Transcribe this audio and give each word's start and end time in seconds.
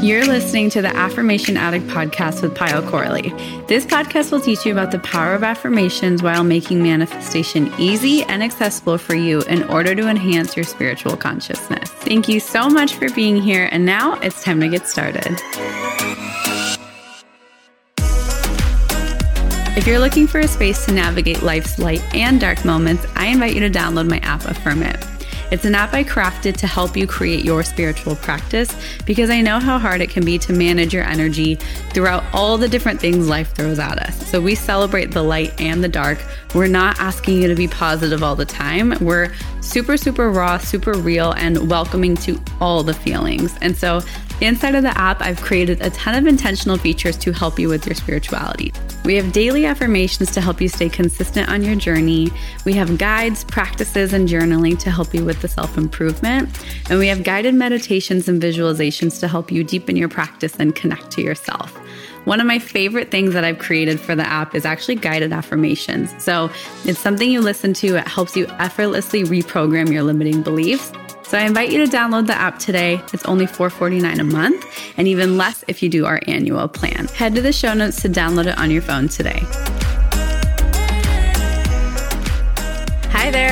You're 0.00 0.26
listening 0.26 0.70
to 0.70 0.80
the 0.80 0.94
Affirmation 0.94 1.56
Addict 1.56 1.88
podcast 1.88 2.40
with 2.40 2.54
Payal 2.54 2.88
Corley. 2.88 3.30
This 3.66 3.84
podcast 3.84 4.30
will 4.30 4.40
teach 4.40 4.64
you 4.64 4.70
about 4.70 4.92
the 4.92 5.00
power 5.00 5.34
of 5.34 5.42
affirmations 5.42 6.22
while 6.22 6.44
making 6.44 6.84
manifestation 6.84 7.72
easy 7.80 8.22
and 8.22 8.40
accessible 8.40 8.96
for 8.96 9.16
you 9.16 9.42
in 9.42 9.64
order 9.64 9.96
to 9.96 10.08
enhance 10.08 10.54
your 10.54 10.64
spiritual 10.64 11.16
consciousness. 11.16 11.90
Thank 11.90 12.28
you 12.28 12.38
so 12.38 12.68
much 12.68 12.94
for 12.94 13.10
being 13.10 13.42
here, 13.42 13.68
and 13.72 13.84
now 13.84 14.14
it's 14.20 14.44
time 14.44 14.60
to 14.60 14.68
get 14.68 14.86
started. 14.86 15.36
If 19.76 19.84
you're 19.84 19.98
looking 19.98 20.28
for 20.28 20.38
a 20.38 20.46
space 20.46 20.86
to 20.86 20.92
navigate 20.92 21.42
life's 21.42 21.76
light 21.80 22.04
and 22.14 22.40
dark 22.40 22.64
moments, 22.64 23.04
I 23.16 23.26
invite 23.26 23.52
you 23.52 23.60
to 23.60 23.70
download 23.70 24.08
my 24.08 24.18
app, 24.18 24.44
Affirm 24.44 24.84
It. 24.84 25.17
It's 25.50 25.64
an 25.64 25.74
app 25.74 25.94
I 25.94 26.04
crafted 26.04 26.58
to 26.58 26.66
help 26.66 26.94
you 26.94 27.06
create 27.06 27.42
your 27.42 27.62
spiritual 27.62 28.16
practice 28.16 28.74
because 29.06 29.30
I 29.30 29.40
know 29.40 29.58
how 29.58 29.78
hard 29.78 30.02
it 30.02 30.10
can 30.10 30.22
be 30.22 30.38
to 30.40 30.52
manage 30.52 30.92
your 30.92 31.04
energy 31.04 31.54
throughout 31.94 32.22
all 32.34 32.58
the 32.58 32.68
different 32.68 33.00
things 33.00 33.28
life 33.28 33.54
throws 33.54 33.78
at 33.78 33.98
us. 33.98 34.30
So 34.30 34.42
we 34.42 34.54
celebrate 34.54 35.10
the 35.12 35.22
light 35.22 35.58
and 35.58 35.82
the 35.82 35.88
dark. 35.88 36.18
We're 36.54 36.66
not 36.66 37.00
asking 37.00 37.40
you 37.40 37.48
to 37.48 37.54
be 37.54 37.66
positive 37.66 38.22
all 38.22 38.36
the 38.36 38.44
time. 38.44 38.92
We're 39.00 39.32
super, 39.62 39.96
super 39.96 40.30
raw, 40.30 40.58
super 40.58 40.92
real, 40.92 41.32
and 41.32 41.70
welcoming 41.70 42.14
to 42.16 42.38
all 42.60 42.82
the 42.82 42.94
feelings. 42.94 43.56
And 43.62 43.74
so 43.74 44.02
Inside 44.40 44.76
of 44.76 44.84
the 44.84 44.96
app, 44.96 45.20
I've 45.20 45.40
created 45.40 45.80
a 45.80 45.90
ton 45.90 46.14
of 46.14 46.26
intentional 46.26 46.78
features 46.78 47.16
to 47.18 47.32
help 47.32 47.58
you 47.58 47.68
with 47.68 47.84
your 47.86 47.96
spirituality. 47.96 48.72
We 49.04 49.16
have 49.16 49.32
daily 49.32 49.66
affirmations 49.66 50.30
to 50.32 50.40
help 50.40 50.60
you 50.60 50.68
stay 50.68 50.88
consistent 50.88 51.48
on 51.48 51.64
your 51.64 51.74
journey. 51.74 52.30
We 52.64 52.72
have 52.74 52.98
guides, 52.98 53.42
practices, 53.42 54.12
and 54.12 54.28
journaling 54.28 54.78
to 54.80 54.92
help 54.92 55.12
you 55.12 55.24
with 55.24 55.42
the 55.42 55.48
self 55.48 55.76
improvement. 55.76 56.50
And 56.88 57.00
we 57.00 57.08
have 57.08 57.24
guided 57.24 57.54
meditations 57.54 58.28
and 58.28 58.40
visualizations 58.40 59.18
to 59.20 59.28
help 59.28 59.50
you 59.50 59.64
deepen 59.64 59.96
your 59.96 60.08
practice 60.08 60.54
and 60.60 60.72
connect 60.72 61.10
to 61.12 61.22
yourself. 61.22 61.76
One 62.24 62.40
of 62.40 62.46
my 62.46 62.60
favorite 62.60 63.10
things 63.10 63.32
that 63.32 63.42
I've 63.42 63.58
created 63.58 63.98
for 63.98 64.14
the 64.14 64.26
app 64.26 64.54
is 64.54 64.64
actually 64.64 64.96
guided 64.96 65.32
affirmations. 65.32 66.14
So 66.22 66.48
it's 66.84 67.00
something 67.00 67.28
you 67.28 67.40
listen 67.40 67.72
to, 67.74 67.96
it 67.96 68.06
helps 68.06 68.36
you 68.36 68.46
effortlessly 68.58 69.24
reprogram 69.24 69.92
your 69.92 70.04
limiting 70.04 70.42
beliefs. 70.42 70.92
So 71.28 71.36
I 71.36 71.42
invite 71.42 71.70
you 71.70 71.84
to 71.84 71.92
download 71.94 72.26
the 72.26 72.34
app 72.34 72.58
today. 72.58 73.02
It's 73.12 73.26
only 73.26 73.44
$4.49 73.44 74.18
a 74.18 74.24
month 74.24 74.64
and 74.96 75.06
even 75.06 75.36
less 75.36 75.62
if 75.68 75.82
you 75.82 75.90
do 75.90 76.06
our 76.06 76.20
annual 76.26 76.66
plan. 76.68 77.06
Head 77.08 77.34
to 77.34 77.42
the 77.42 77.52
show 77.52 77.74
notes 77.74 78.00
to 78.00 78.08
download 78.08 78.46
it 78.46 78.56
on 78.56 78.70
your 78.70 78.80
phone 78.80 79.08
today. 79.08 79.42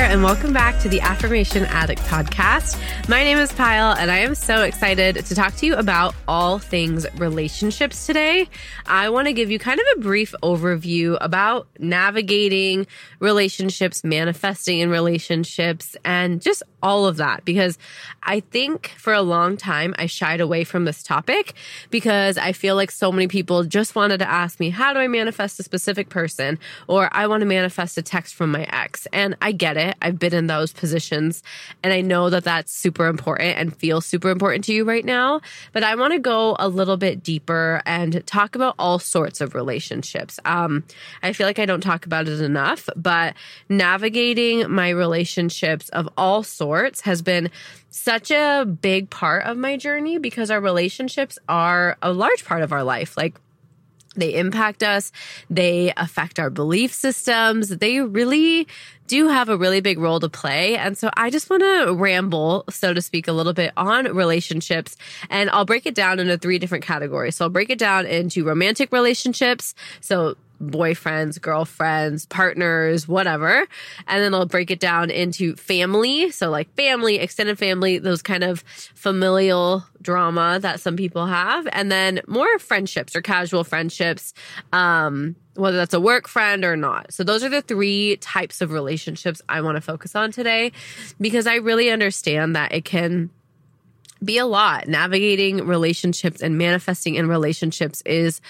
And 0.07 0.23
welcome 0.23 0.53
back 0.53 0.79
to 0.79 0.87
the 0.87 1.01
Affirmation 1.01 1.65
Addict 1.65 1.99
podcast. 2.03 2.79
My 3.09 3.25
name 3.25 3.37
is 3.39 3.51
Payal, 3.51 3.97
and 3.97 4.09
I 4.09 4.19
am 4.19 4.35
so 4.35 4.61
excited 4.61 5.25
to 5.25 5.35
talk 5.35 5.53
to 5.55 5.65
you 5.65 5.75
about 5.75 6.15
all 6.29 6.59
things 6.59 7.05
relationships 7.17 8.05
today. 8.05 8.47
I 8.85 9.09
want 9.09 9.27
to 9.27 9.33
give 9.33 9.51
you 9.51 9.59
kind 9.59 9.81
of 9.81 9.85
a 9.97 9.99
brief 9.99 10.33
overview 10.41 11.17
about 11.19 11.67
navigating 11.77 12.87
relationships, 13.19 14.05
manifesting 14.05 14.79
in 14.79 14.89
relationships, 14.89 15.97
and 16.05 16.41
just 16.41 16.63
all 16.81 17.05
of 17.05 17.17
that 17.17 17.43
because 17.43 17.77
I 18.23 18.39
think 18.39 18.93
for 18.97 19.11
a 19.11 19.21
long 19.21 19.57
time 19.57 19.95
I 19.97 20.05
shied 20.05 20.41
away 20.41 20.63
from 20.63 20.85
this 20.85 21.01
topic 21.01 21.53
because 21.89 22.37
I 22.37 22.51
feel 22.51 22.75
like 22.75 22.91
so 22.91 23.11
many 23.11 23.27
people 23.27 23.63
just 23.63 23.95
wanted 23.95 24.19
to 24.19 24.29
ask 24.29 24.59
me, 24.59 24.69
how 24.69 24.93
do 24.93 24.99
I 24.99 25.07
manifest 25.07 25.59
a 25.59 25.63
specific 25.63 26.09
person? 26.09 26.59
Or 26.87 27.09
I 27.11 27.27
want 27.27 27.41
to 27.41 27.45
manifest 27.45 27.97
a 27.97 28.01
text 28.01 28.35
from 28.35 28.51
my 28.51 28.63
ex. 28.63 29.07
And 29.11 29.35
I 29.41 29.51
get 29.51 29.75
it. 29.77 29.95
I've 30.07 30.17
been 30.17 30.33
in 30.33 30.47
those 30.47 30.71
positions 30.71 31.43
and 31.83 31.91
I 31.91 31.99
know 31.99 32.29
that 32.29 32.45
that's 32.45 32.71
super 32.71 33.07
important 33.07 33.57
and 33.57 33.75
feels 33.75 34.05
super 34.05 34.29
important 34.29 34.63
to 34.65 34.73
you 34.73 34.85
right 34.85 35.03
now. 35.03 35.41
But 35.73 35.83
I 35.83 35.95
want 35.95 36.13
to 36.13 36.19
go 36.19 36.55
a 36.59 36.69
little 36.69 36.95
bit 36.95 37.23
deeper 37.23 37.81
and 37.85 38.25
talk 38.25 38.55
about 38.55 38.75
all 38.79 38.99
sorts 38.99 39.41
of 39.41 39.53
relationships. 39.53 40.39
Um, 40.45 40.85
I 41.21 41.33
feel 41.33 41.45
like 41.45 41.59
I 41.59 41.65
don't 41.65 41.81
talk 41.81 42.05
about 42.05 42.29
it 42.29 42.39
enough, 42.39 42.87
but 42.95 43.35
navigating 43.67 44.71
my 44.71 44.89
relationships 44.89 45.89
of 45.89 46.07
all 46.17 46.41
sorts 46.41 47.01
has 47.01 47.21
been 47.21 47.49
such 47.89 48.31
a 48.31 48.63
big 48.65 49.09
part 49.09 49.43
of 49.43 49.57
my 49.57 49.75
journey 49.75 50.19
because 50.19 50.49
our 50.51 50.61
relationships 50.61 51.37
are 51.49 51.97
a 52.01 52.13
large 52.13 52.45
part 52.45 52.61
of 52.61 52.71
our 52.71 52.83
life. 52.83 53.17
Like, 53.17 53.35
they 54.17 54.35
impact 54.35 54.83
us. 54.83 55.11
They 55.49 55.93
affect 55.95 56.39
our 56.39 56.49
belief 56.49 56.93
systems. 56.93 57.69
They 57.69 58.01
really 58.01 58.67
do 59.07 59.29
have 59.29 59.47
a 59.47 59.57
really 59.57 59.79
big 59.79 59.99
role 59.99 60.19
to 60.19 60.29
play. 60.29 60.75
And 60.75 60.97
so 60.97 61.09
I 61.15 61.29
just 61.29 61.49
want 61.49 61.63
to 61.63 61.93
ramble, 61.93 62.65
so 62.69 62.93
to 62.93 63.01
speak, 63.01 63.27
a 63.27 63.31
little 63.31 63.53
bit 63.53 63.71
on 63.77 64.05
relationships. 64.13 64.97
And 65.29 65.49
I'll 65.49 65.65
break 65.65 65.85
it 65.85 65.95
down 65.95 66.19
into 66.19 66.37
three 66.37 66.59
different 66.59 66.83
categories. 66.83 67.37
So 67.37 67.45
I'll 67.45 67.49
break 67.49 67.69
it 67.69 67.79
down 67.79 68.05
into 68.05 68.43
romantic 68.43 68.91
relationships. 68.91 69.73
So 70.01 70.35
boyfriends, 70.61 71.39
girlfriends, 71.39 72.25
partners, 72.25 73.07
whatever. 73.07 73.67
And 74.07 74.23
then 74.23 74.33
I'll 74.33 74.45
break 74.45 74.71
it 74.71 74.79
down 74.79 75.09
into 75.09 75.55
family. 75.55 76.31
So, 76.31 76.49
like 76.49 76.73
family, 76.75 77.19
extended 77.19 77.57
family, 77.57 77.97
those 77.97 78.21
kind 78.21 78.43
of 78.43 78.61
familial 78.95 79.85
drama 80.01 80.59
that 80.61 80.79
some 80.79 80.95
people 80.95 81.25
have. 81.25 81.67
And 81.71 81.91
then 81.91 82.21
more 82.27 82.59
friendships 82.59 83.15
or 83.15 83.21
casual 83.21 83.63
friendships, 83.63 84.33
um, 84.73 85.35
whether 85.55 85.77
that's 85.77 85.93
a 85.93 86.01
work 86.01 86.27
friend 86.27 86.63
or 86.63 86.75
not. 86.75 87.13
So, 87.13 87.23
those 87.23 87.43
are 87.43 87.49
the 87.49 87.61
three 87.61 88.17
types 88.17 88.61
of 88.61 88.71
relationships 88.71 89.41
I 89.47 89.61
want 89.61 89.75
to 89.75 89.81
focus 89.81 90.15
on 90.15 90.31
today 90.31 90.71
because 91.19 91.47
I 91.47 91.55
really 91.55 91.89
understand 91.89 92.55
that 92.55 92.73
it 92.73 92.85
can 92.85 93.29
be 94.23 94.37
a 94.37 94.45
lot. 94.45 94.87
Navigating 94.87 95.65
relationships 95.67 96.41
and 96.41 96.57
manifesting 96.57 97.15
in 97.15 97.27
relationships 97.27 98.01
is 98.05 98.41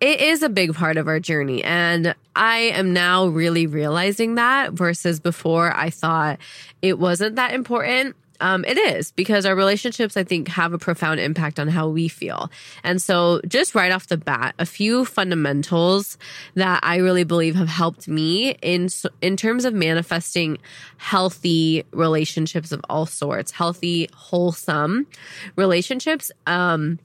it 0.00 0.20
is 0.20 0.42
a 0.42 0.48
big 0.48 0.74
part 0.74 0.96
of 0.96 1.08
our 1.08 1.20
journey. 1.20 1.62
And 1.64 2.14
I 2.36 2.56
am 2.56 2.92
now 2.92 3.26
really 3.26 3.66
realizing 3.66 4.36
that 4.36 4.72
versus 4.72 5.20
before 5.20 5.74
I 5.76 5.90
thought 5.90 6.38
it 6.82 6.98
wasn't 6.98 7.36
that 7.36 7.52
important. 7.52 8.16
Um, 8.40 8.64
it 8.64 8.78
is 8.78 9.10
because 9.12 9.44
our 9.44 9.56
relationships, 9.56 10.16
I 10.16 10.22
think, 10.22 10.46
have 10.46 10.72
a 10.72 10.78
profound 10.78 11.18
impact 11.18 11.58
on 11.58 11.66
how 11.66 11.88
we 11.88 12.06
feel. 12.06 12.52
And 12.84 13.02
so, 13.02 13.40
just 13.48 13.74
right 13.74 13.90
off 13.90 14.06
the 14.06 14.16
bat, 14.16 14.54
a 14.60 14.66
few 14.66 15.04
fundamentals 15.04 16.16
that 16.54 16.78
I 16.84 16.98
really 16.98 17.24
believe 17.24 17.56
have 17.56 17.66
helped 17.66 18.06
me 18.06 18.50
in 18.62 18.90
in 19.20 19.36
terms 19.36 19.64
of 19.64 19.74
manifesting 19.74 20.58
healthy 20.98 21.84
relationships 21.90 22.70
of 22.70 22.80
all 22.88 23.06
sorts, 23.06 23.50
healthy, 23.50 24.08
wholesome 24.14 25.08
relationships. 25.56 26.30
Um, 26.46 27.00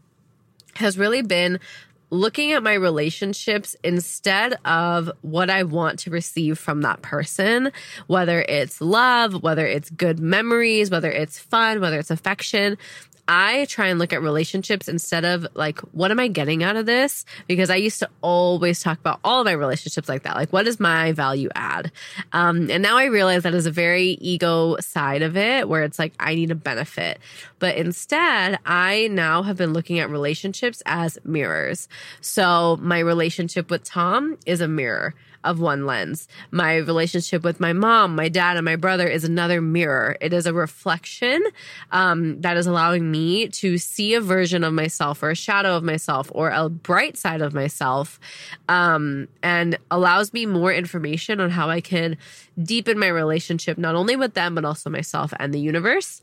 has 0.75 0.97
really 0.97 1.21
been 1.21 1.59
looking 2.13 2.51
at 2.53 2.61
my 2.61 2.73
relationships 2.73 3.75
instead 3.83 4.57
of 4.65 5.11
what 5.21 5.49
I 5.49 5.63
want 5.63 5.99
to 5.99 6.11
receive 6.11 6.59
from 6.59 6.81
that 6.81 7.01
person, 7.01 7.71
whether 8.07 8.41
it's 8.43 8.79
love, 8.79 9.41
whether 9.41 9.65
it's 9.65 9.89
good 9.89 10.19
memories, 10.19 10.91
whether 10.91 11.11
it's 11.11 11.39
fun, 11.39 11.81
whether 11.81 11.97
it's 11.97 12.11
affection. 12.11 12.77
I 13.27 13.65
try 13.65 13.87
and 13.87 13.99
look 13.99 14.11
at 14.11 14.21
relationships 14.21 14.87
instead 14.87 15.23
of 15.23 15.47
like, 15.53 15.79
what 15.93 16.11
am 16.11 16.19
I 16.19 16.27
getting 16.27 16.61
out 16.63 16.75
of 16.75 16.85
this? 16.85 17.25
Because 17.47 17.69
I 17.69 17.77
used 17.77 17.99
to 17.99 18.09
always 18.21 18.81
talk 18.81 18.99
about 18.99 19.19
all 19.23 19.39
of 19.39 19.45
my 19.45 19.53
relationships 19.53 20.09
like 20.09 20.23
that. 20.23 20.35
Like, 20.35 20.51
what 20.51 20.67
is 20.67 20.79
my 20.79 21.13
value 21.13 21.49
add? 21.55 21.91
Um, 22.33 22.69
and 22.69 22.83
now 22.83 22.97
I 22.97 23.05
realize 23.05 23.43
that 23.43 23.53
is 23.53 23.65
a 23.65 23.71
very 23.71 24.17
ego 24.19 24.77
side 24.79 25.21
of 25.21 25.37
it 25.37 25.69
where 25.69 25.83
it's 25.83 25.99
like, 25.99 26.13
I 26.19 26.35
need 26.35 26.51
a 26.51 26.55
benefit. 26.55 27.19
But 27.59 27.77
instead, 27.77 28.59
I 28.65 29.07
now 29.09 29.43
have 29.43 29.57
been 29.57 29.71
looking 29.71 29.99
at 29.99 30.09
relationships 30.09 30.83
as 30.85 31.17
mirrors. 31.23 31.87
So 32.19 32.77
my 32.81 32.99
relationship 32.99 33.69
with 33.69 33.83
Tom 33.83 34.37
is 34.45 34.59
a 34.59 34.67
mirror. 34.67 35.15
Of 35.43 35.59
one 35.59 35.85
lens. 35.85 36.27
My 36.51 36.77
relationship 36.77 37.43
with 37.43 37.59
my 37.59 37.73
mom, 37.73 38.15
my 38.15 38.29
dad, 38.29 38.57
and 38.57 38.65
my 38.65 38.75
brother 38.75 39.07
is 39.07 39.23
another 39.23 39.61
mirror. 39.61 40.17
It 40.21 40.33
is 40.33 40.45
a 40.45 40.53
reflection 40.53 41.43
um, 41.91 42.41
that 42.41 42.57
is 42.57 42.67
allowing 42.67 43.09
me 43.11 43.47
to 43.49 43.77
see 43.77 44.13
a 44.13 44.21
version 44.21 44.63
of 44.63 44.73
myself 44.73 45.21
or 45.23 45.31
a 45.31 45.35
shadow 45.35 45.75
of 45.75 45.83
myself 45.83 46.31
or 46.33 46.49
a 46.49 46.69
bright 46.69 47.17
side 47.17 47.41
of 47.41 47.53
myself 47.53 48.19
um, 48.69 49.27
and 49.41 49.77
allows 49.91 50.33
me 50.33 50.45
more 50.45 50.73
information 50.73 51.39
on 51.39 51.49
how 51.49 51.69
I 51.69 51.81
can 51.81 52.17
deepen 52.61 52.99
my 52.99 53.07
relationship, 53.07 53.77
not 53.77 53.95
only 53.95 54.15
with 54.15 54.33
them, 54.33 54.55
but 54.55 54.65
also 54.65 54.89
myself 54.89 55.33
and 55.39 55.53
the 55.53 55.59
universe. 55.59 56.21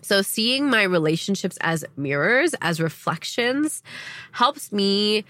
So, 0.00 0.22
seeing 0.22 0.70
my 0.70 0.84
relationships 0.84 1.58
as 1.60 1.84
mirrors, 1.96 2.54
as 2.62 2.80
reflections, 2.80 3.82
helps 4.32 4.72
me 4.72 5.24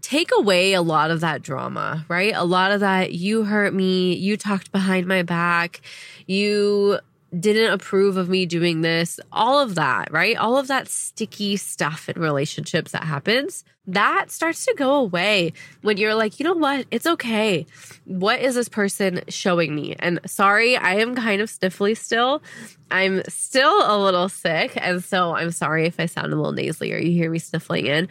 take 0.00 0.30
away 0.36 0.72
a 0.72 0.82
lot 0.82 1.10
of 1.10 1.20
that 1.20 1.42
drama, 1.42 2.04
right? 2.08 2.32
A 2.34 2.44
lot 2.44 2.72
of 2.72 2.80
that, 2.80 3.12
you 3.12 3.44
hurt 3.44 3.74
me, 3.74 4.14
you 4.14 4.36
talked 4.36 4.72
behind 4.72 5.06
my 5.06 5.22
back, 5.22 5.80
you 6.26 6.98
didn't 7.38 7.72
approve 7.72 8.16
of 8.16 8.28
me 8.28 8.46
doing 8.46 8.80
this, 8.80 9.20
all 9.32 9.60
of 9.60 9.74
that, 9.74 10.10
right? 10.10 10.36
All 10.36 10.56
of 10.56 10.68
that 10.68 10.88
sticky 10.88 11.56
stuff 11.56 12.08
in 12.08 12.20
relationships 12.20 12.92
that 12.92 13.04
happens, 13.04 13.64
that 13.86 14.30
starts 14.30 14.64
to 14.66 14.74
go 14.74 14.94
away 14.94 15.52
when 15.82 15.96
you're 15.96 16.14
like, 16.14 16.38
you 16.38 16.44
know 16.44 16.54
what? 16.54 16.86
It's 16.90 17.06
okay. 17.06 17.66
What 18.04 18.40
is 18.40 18.54
this 18.54 18.68
person 18.68 19.22
showing 19.28 19.74
me? 19.74 19.94
And 19.98 20.20
sorry, 20.26 20.76
I 20.76 20.94
am 20.96 21.14
kind 21.14 21.42
of 21.42 21.50
sniffly 21.50 21.96
still. 21.96 22.42
I'm 22.90 23.22
still 23.28 23.82
a 23.84 23.96
little 24.02 24.28
sick. 24.28 24.72
And 24.76 25.04
so 25.04 25.34
I'm 25.34 25.50
sorry 25.50 25.86
if 25.86 26.00
I 26.00 26.06
sound 26.06 26.32
a 26.32 26.36
little 26.36 26.52
nasally 26.52 26.92
or 26.92 26.98
you 26.98 27.10
hear 27.10 27.30
me 27.30 27.38
sniffling 27.38 27.86
in. 27.86 28.08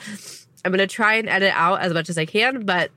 I'm 0.67 0.73
going 0.73 0.85
to 0.85 0.93
try 0.93 1.13
and 1.15 1.29
edit 1.29 1.53
out 1.55 1.79
as 1.79 1.93
much 1.93 2.09
as 2.09 2.17
I 2.17 2.25
can, 2.25 2.65
but 2.65 2.91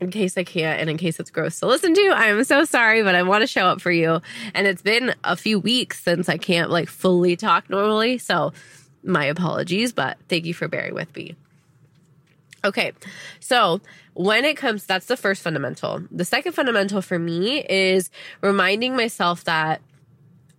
in 0.00 0.10
case 0.10 0.36
I 0.36 0.42
can't 0.42 0.80
and 0.80 0.90
in 0.90 0.96
case 0.96 1.20
it's 1.20 1.30
gross 1.30 1.60
to 1.60 1.66
listen 1.66 1.94
to, 1.94 2.12
I'm 2.16 2.42
so 2.42 2.64
sorry, 2.64 3.04
but 3.04 3.14
I 3.14 3.22
want 3.22 3.42
to 3.42 3.46
show 3.46 3.66
up 3.66 3.80
for 3.80 3.92
you. 3.92 4.20
And 4.54 4.66
it's 4.66 4.82
been 4.82 5.14
a 5.22 5.36
few 5.36 5.60
weeks 5.60 6.02
since 6.02 6.28
I 6.28 6.36
can't 6.36 6.68
like 6.68 6.88
fully 6.88 7.36
talk 7.36 7.70
normally. 7.70 8.18
So 8.18 8.52
my 9.04 9.24
apologies, 9.24 9.92
but 9.92 10.18
thank 10.28 10.46
you 10.46 10.54
for 10.54 10.66
bearing 10.66 10.94
with 10.94 11.14
me. 11.14 11.36
Okay, 12.64 12.92
so 13.38 13.80
when 14.14 14.44
it 14.44 14.56
comes, 14.56 14.84
that's 14.84 15.06
the 15.06 15.16
first 15.16 15.42
fundamental. 15.42 16.02
The 16.10 16.24
second 16.24 16.54
fundamental 16.54 17.02
for 17.02 17.20
me 17.20 17.64
is 17.64 18.10
reminding 18.40 18.96
myself 18.96 19.44
that 19.44 19.80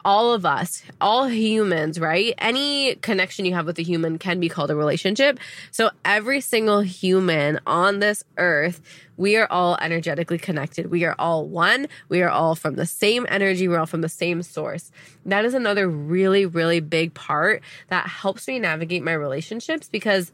all 0.06 0.34
of 0.34 0.46
us, 0.46 0.84
all 1.02 1.28
humans, 1.28 2.00
right? 2.00 2.34
Any 2.38 2.96
connection 2.96 3.46
you 3.46 3.54
have 3.54 3.66
with 3.66 3.78
a 3.80 3.84
human 3.84 4.18
can 4.18 4.40
be 4.40 4.50
called 4.50 4.72
a 4.72 4.76
relationship. 4.76 5.40
So 5.72 5.92
every 6.06 6.42
single 6.42 6.82
human 6.82 7.60
on 7.68 8.00
this 8.00 8.24
earth, 8.38 8.82
we 9.18 9.36
are 9.36 9.48
all 9.52 9.78
energetically 9.82 10.38
connected. 10.38 10.90
We 10.90 11.04
are 11.04 11.16
all 11.20 11.46
one. 11.46 11.88
We 12.08 12.22
are 12.22 12.30
all 12.30 12.56
from 12.56 12.76
the 12.76 12.86
same 12.86 13.26
energy. 13.30 13.68
We're 13.68 13.80
all 13.80 13.86
from 13.86 14.02
the 14.02 14.10
same 14.10 14.42
source. 14.42 14.92
That 15.26 15.44
is 15.44 15.54
another 15.54 15.90
really, 15.90 16.46
really 16.46 16.80
big 16.80 17.14
part 17.14 17.62
that 17.90 18.08
helps 18.08 18.48
me 18.48 18.60
navigate 18.60 19.04
my 19.04 19.14
relationships 19.14 19.90
because 19.90 20.32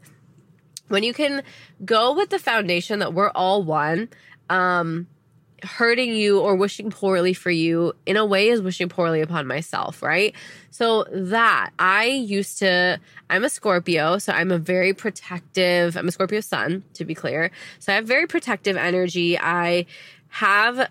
when 0.88 1.02
you 1.02 1.12
can 1.12 1.42
go 1.84 2.14
with 2.14 2.30
the 2.30 2.38
foundation 2.38 3.00
that 3.00 3.12
we're 3.12 3.30
all 3.30 3.64
one, 3.64 4.08
um, 4.48 5.08
hurting 5.62 6.14
you 6.14 6.40
or 6.40 6.54
wishing 6.54 6.90
poorly 6.90 7.32
for 7.32 7.50
you 7.50 7.92
in 8.04 8.16
a 8.16 8.24
way 8.24 8.48
is 8.48 8.60
wishing 8.60 8.88
poorly 8.88 9.20
upon 9.20 9.46
myself, 9.46 10.02
right? 10.02 10.34
So 10.70 11.04
that 11.10 11.70
I 11.78 12.04
used 12.04 12.58
to, 12.58 13.00
I'm 13.30 13.44
a 13.44 13.48
Scorpio, 13.48 14.18
so 14.18 14.32
I'm 14.32 14.50
a 14.50 14.58
very 14.58 14.92
protective, 14.92 15.96
I'm 15.96 16.08
a 16.08 16.12
Scorpio 16.12 16.40
sun, 16.40 16.84
to 16.94 17.04
be 17.04 17.14
clear. 17.14 17.50
So 17.78 17.92
I 17.92 17.96
have 17.96 18.06
very 18.06 18.26
protective 18.26 18.76
energy. 18.76 19.38
I 19.38 19.86
have 20.28 20.90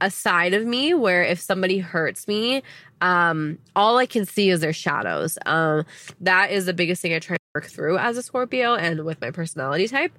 a 0.00 0.10
side 0.10 0.52
of 0.52 0.66
me 0.66 0.94
where 0.94 1.22
if 1.22 1.40
somebody 1.40 1.78
hurts 1.78 2.26
me, 2.26 2.62
um, 3.00 3.58
all 3.76 3.98
I 3.98 4.06
can 4.06 4.24
see 4.24 4.50
is 4.50 4.60
their 4.60 4.72
shadows. 4.72 5.38
Um, 5.46 5.84
that 6.20 6.50
is 6.50 6.66
the 6.66 6.72
biggest 6.72 7.02
thing 7.02 7.14
I 7.14 7.20
try 7.20 7.36
to 7.36 7.42
work 7.54 7.66
through 7.66 7.98
as 7.98 8.16
a 8.16 8.22
Scorpio 8.22 8.74
and 8.74 9.04
with 9.04 9.20
my 9.20 9.30
personality 9.30 9.86
type 9.86 10.12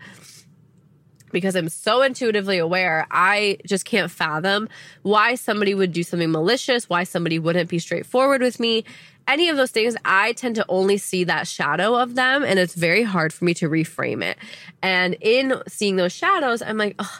because 1.33 1.55
I'm 1.55 1.67
so 1.67 2.01
intuitively 2.01 2.59
aware, 2.59 3.05
I 3.11 3.57
just 3.65 3.83
can't 3.83 4.09
fathom 4.09 4.69
why 5.01 5.35
somebody 5.35 5.75
would 5.75 5.91
do 5.91 6.03
something 6.03 6.31
malicious, 6.31 6.87
why 6.87 7.03
somebody 7.03 7.39
wouldn't 7.39 7.69
be 7.69 7.79
straightforward 7.79 8.41
with 8.41 8.59
me. 8.59 8.85
Any 9.27 9.49
of 9.49 9.57
those 9.57 9.71
things, 9.71 9.95
I 10.05 10.33
tend 10.33 10.55
to 10.55 10.65
only 10.69 10.97
see 10.97 11.25
that 11.25 11.47
shadow 11.47 11.95
of 11.95 12.15
them, 12.15 12.43
and 12.43 12.59
it's 12.59 12.75
very 12.75 13.03
hard 13.03 13.33
for 13.33 13.43
me 13.43 13.53
to 13.55 13.69
reframe 13.69 14.23
it. 14.23 14.37
And 14.81 15.17
in 15.19 15.61
seeing 15.67 15.95
those 15.95 16.13
shadows, 16.13 16.61
I'm 16.61 16.77
like, 16.77 16.95
oh, 16.99 17.19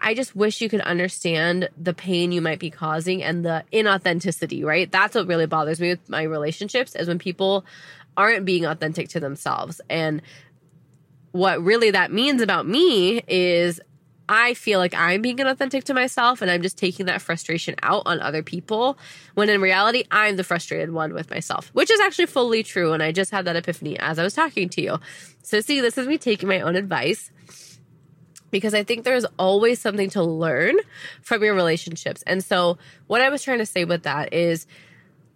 I 0.00 0.14
just 0.14 0.36
wish 0.36 0.60
you 0.60 0.68
could 0.68 0.80
understand 0.82 1.68
the 1.80 1.94
pain 1.94 2.32
you 2.32 2.42
might 2.42 2.58
be 2.58 2.70
causing 2.70 3.22
and 3.22 3.44
the 3.44 3.64
inauthenticity, 3.72 4.64
right? 4.64 4.90
That's 4.90 5.14
what 5.14 5.26
really 5.26 5.46
bothers 5.46 5.80
me 5.80 5.90
with 5.90 6.08
my 6.08 6.24
relationships 6.24 6.94
is 6.94 7.08
when 7.08 7.18
people 7.18 7.64
aren't 8.16 8.44
being 8.44 8.66
authentic 8.66 9.08
to 9.10 9.20
themselves. 9.20 9.80
And 9.88 10.22
what 11.34 11.60
really 11.64 11.90
that 11.90 12.12
means 12.12 12.40
about 12.40 12.64
me 12.64 13.20
is 13.26 13.80
I 14.28 14.54
feel 14.54 14.78
like 14.78 14.94
I'm 14.94 15.20
being 15.20 15.38
inauthentic 15.38 15.82
to 15.84 15.94
myself 15.94 16.40
and 16.40 16.48
I'm 16.48 16.62
just 16.62 16.78
taking 16.78 17.06
that 17.06 17.20
frustration 17.20 17.74
out 17.82 18.04
on 18.06 18.20
other 18.20 18.40
people 18.44 18.96
when 19.34 19.48
in 19.48 19.60
reality 19.60 20.04
I'm 20.12 20.36
the 20.36 20.44
frustrated 20.44 20.92
one 20.92 21.12
with 21.12 21.30
myself, 21.30 21.70
which 21.72 21.90
is 21.90 21.98
actually 21.98 22.26
fully 22.26 22.62
true. 22.62 22.92
And 22.92 23.02
I 23.02 23.10
just 23.10 23.32
had 23.32 23.46
that 23.46 23.56
epiphany 23.56 23.98
as 23.98 24.20
I 24.20 24.22
was 24.22 24.32
talking 24.32 24.68
to 24.70 24.80
you. 24.80 25.00
So, 25.42 25.58
see, 25.60 25.80
this 25.80 25.98
is 25.98 26.06
me 26.06 26.18
taking 26.18 26.48
my 26.48 26.60
own 26.60 26.76
advice 26.76 27.32
because 28.52 28.72
I 28.72 28.84
think 28.84 29.02
there's 29.02 29.26
always 29.36 29.80
something 29.80 30.10
to 30.10 30.22
learn 30.22 30.76
from 31.20 31.42
your 31.42 31.54
relationships. 31.54 32.22
And 32.28 32.44
so, 32.44 32.78
what 33.08 33.20
I 33.20 33.28
was 33.28 33.42
trying 33.42 33.58
to 33.58 33.66
say 33.66 33.84
with 33.84 34.04
that 34.04 34.32
is 34.32 34.68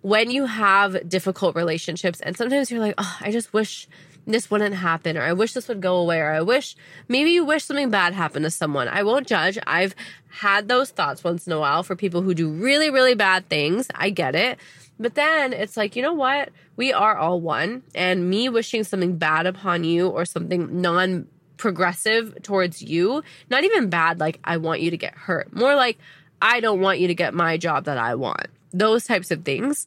when 0.03 0.31
you 0.31 0.47
have 0.47 1.09
difficult 1.09 1.57
relationships, 1.57 2.21
and 2.21 2.37
sometimes 2.37 2.71
you're 2.71 2.79
like, 2.79 2.95
oh, 2.99 3.17
I 3.21 3.33
just 3.33 3.53
wish 3.53 3.89
this 4.33 4.51
wouldn't 4.51 4.75
happen 4.75 5.17
or 5.17 5.23
I 5.23 5.33
wish 5.33 5.55
this 5.55 5.69
would 5.69 5.81
go 5.81 5.97
away 5.97 6.21
or 6.21 6.33
I 6.33 6.43
wish 6.43 6.77
maybe 7.09 7.31
you 7.31 7.45
wish 7.45 7.65
something 7.65 7.91
bad 7.91 8.13
happened 8.13 8.45
to 8.45 8.51
someone. 8.51 8.89
I 8.89 9.03
won't 9.03 9.27
judge. 9.27 9.59
I've 9.67 9.95
had 10.29 10.69
those 10.69 10.91
thoughts 10.91 11.25
once 11.25 11.47
in 11.47 11.53
a 11.53 11.59
while 11.59 11.83
for 11.83 11.97
people 11.97 12.23
who 12.23 12.35
do 12.35 12.51
really, 12.51 12.91
really 12.91 13.15
bad 13.15 13.49
things. 13.49 13.89
I 13.95 14.11
get 14.11 14.35
it. 14.35 14.59
But 15.01 15.15
then 15.15 15.53
it's 15.53 15.77
like, 15.77 15.97
you 15.97 16.03
know 16.03 16.13
what? 16.13 16.51
We 16.77 16.93
are 16.93 17.17
all 17.17 17.41
one. 17.41 17.83
And 17.95 18.29
me 18.29 18.49
wishing 18.49 18.85
something 18.85 19.17
bad 19.17 19.47
upon 19.47 19.85
you 19.85 20.09
or 20.09 20.25
something 20.25 20.81
non 20.81 21.27
progressive 21.57 22.43
towards 22.43 22.83
you, 22.83 23.23
not 23.51 23.65
even 23.65 23.91
bad, 23.91 24.21
like 24.21 24.39
I 24.45 24.59
want 24.59 24.81
you 24.81 24.91
to 24.91 24.97
get 24.97 25.15
hurt, 25.15 25.53
more 25.55 25.75
like 25.75 25.99
I 26.41 26.61
don't 26.61 26.81
want 26.81 27.01
you 27.01 27.09
to 27.09 27.15
get 27.15 27.35
my 27.35 27.57
job 27.57 27.85
that 27.85 27.99
I 27.99 28.15
want. 28.15 28.47
Those 28.73 29.05
types 29.05 29.31
of 29.31 29.45
things 29.45 29.87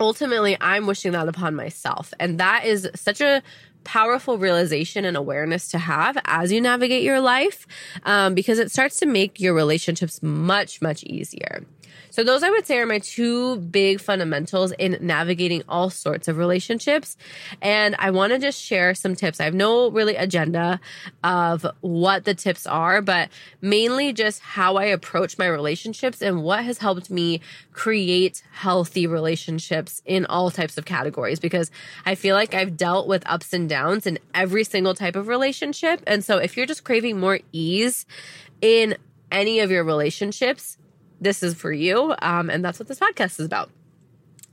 ultimately 0.00 0.56
I'm 0.60 0.86
wishing 0.86 1.12
that 1.12 1.28
upon 1.28 1.54
myself. 1.54 2.12
And 2.18 2.38
that 2.38 2.64
is 2.64 2.88
such 2.94 3.20
a 3.20 3.42
powerful 3.84 4.38
realization 4.38 5.04
and 5.04 5.16
awareness 5.16 5.68
to 5.68 5.78
have 5.78 6.18
as 6.24 6.52
you 6.52 6.60
navigate 6.60 7.02
your 7.02 7.20
life 7.20 7.66
um, 8.04 8.34
because 8.34 8.58
it 8.58 8.70
starts 8.70 8.98
to 9.00 9.06
make 9.06 9.40
your 9.40 9.54
relationships 9.54 10.22
much, 10.22 10.82
much 10.82 11.02
easier. 11.04 11.64
So, 12.10 12.24
those 12.24 12.42
I 12.42 12.50
would 12.50 12.66
say 12.66 12.78
are 12.78 12.86
my 12.86 12.98
two 12.98 13.56
big 13.56 14.00
fundamentals 14.00 14.72
in 14.72 14.98
navigating 15.00 15.62
all 15.68 15.90
sorts 15.90 16.26
of 16.26 16.36
relationships. 16.38 17.16
And 17.60 17.94
I 17.98 18.10
want 18.10 18.32
to 18.32 18.38
just 18.38 18.60
share 18.60 18.94
some 18.94 19.14
tips. 19.14 19.40
I 19.40 19.44
have 19.44 19.54
no 19.54 19.90
really 19.90 20.16
agenda 20.16 20.80
of 21.22 21.66
what 21.80 22.24
the 22.24 22.34
tips 22.34 22.66
are, 22.66 23.02
but 23.02 23.28
mainly 23.60 24.12
just 24.12 24.40
how 24.40 24.76
I 24.76 24.86
approach 24.86 25.38
my 25.38 25.46
relationships 25.46 26.22
and 26.22 26.42
what 26.42 26.64
has 26.64 26.78
helped 26.78 27.10
me 27.10 27.40
create 27.72 28.42
healthy 28.52 29.06
relationships 29.06 30.02
in 30.04 30.26
all 30.26 30.50
types 30.50 30.78
of 30.78 30.84
categories 30.84 31.38
because 31.38 31.70
I 32.04 32.14
feel 32.16 32.34
like 32.34 32.54
I've 32.54 32.76
dealt 32.76 33.06
with 33.06 33.22
ups 33.26 33.52
downs 33.68 34.06
in 34.06 34.18
every 34.34 34.64
single 34.64 34.94
type 34.94 35.16
of 35.16 35.28
relationship. 35.28 36.02
And 36.06 36.24
so, 36.24 36.38
if 36.38 36.56
you're 36.56 36.66
just 36.66 36.84
craving 36.84 37.18
more 37.20 37.40
ease 37.52 38.06
in 38.60 38.96
any 39.30 39.60
of 39.60 39.70
your 39.70 39.84
relationships, 39.84 40.78
this 41.20 41.42
is 41.42 41.54
for 41.54 41.72
you. 41.72 42.14
Um, 42.20 42.50
and 42.50 42.64
that's 42.64 42.78
what 42.78 42.88
this 42.88 42.98
podcast 42.98 43.40
is 43.40 43.46
about. 43.46 43.70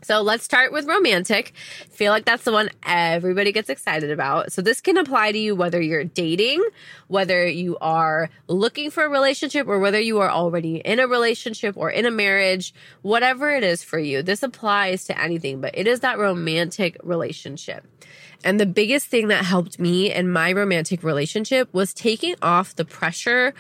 So 0.04 0.22
let's 0.22 0.44
start 0.44 0.72
with 0.72 0.86
romantic. 0.86 1.54
Feel 1.90 2.12
like 2.12 2.26
that's 2.26 2.44
the 2.44 2.52
one 2.52 2.70
everybody 2.84 3.52
gets 3.52 3.70
excited 3.70 4.12
about. 4.12 4.52
So 4.52 4.62
this 4.62 4.80
can 4.80 4.98
apply 4.98 5.32
to 5.32 5.38
you 5.40 5.56
whether 5.56 5.82
you're 5.82 6.04
dating, 6.04 6.64
whether 7.08 7.48
you 7.48 7.76
are 7.82 8.30
looking 8.48 8.92
for 8.92 9.04
a 9.04 9.10
relationship, 9.10 9.68
or 9.68 9.80
whether 9.80 10.00
you 10.00 10.20
are 10.20 10.30
already 10.30 10.76
in 10.78 11.00
a 11.00 11.08
relationship 11.08 11.76
or 11.76 11.90
in 11.90 12.06
a 12.06 12.12
marriage, 12.12 12.72
whatever 13.02 13.50
it 13.50 13.64
is 13.64 13.84
for 13.84 13.98
you. 13.98 14.22
This 14.22 14.44
applies 14.44 15.06
to 15.06 15.20
anything, 15.20 15.60
but 15.60 15.76
it 15.76 15.88
is 15.88 16.02
that 16.02 16.20
romantic 16.20 16.98
relationship. 17.02 17.84
And 18.44 18.60
the 18.60 18.68
biggest 18.68 19.08
thing 19.08 19.30
that 19.30 19.44
helped 19.44 19.80
me 19.80 20.14
in 20.14 20.30
my 20.32 20.52
romantic 20.52 21.02
relationship 21.02 21.68
was 21.74 21.96
taking 21.96 22.36
off 22.44 22.76
the 22.76 22.86
pressure 22.86 23.56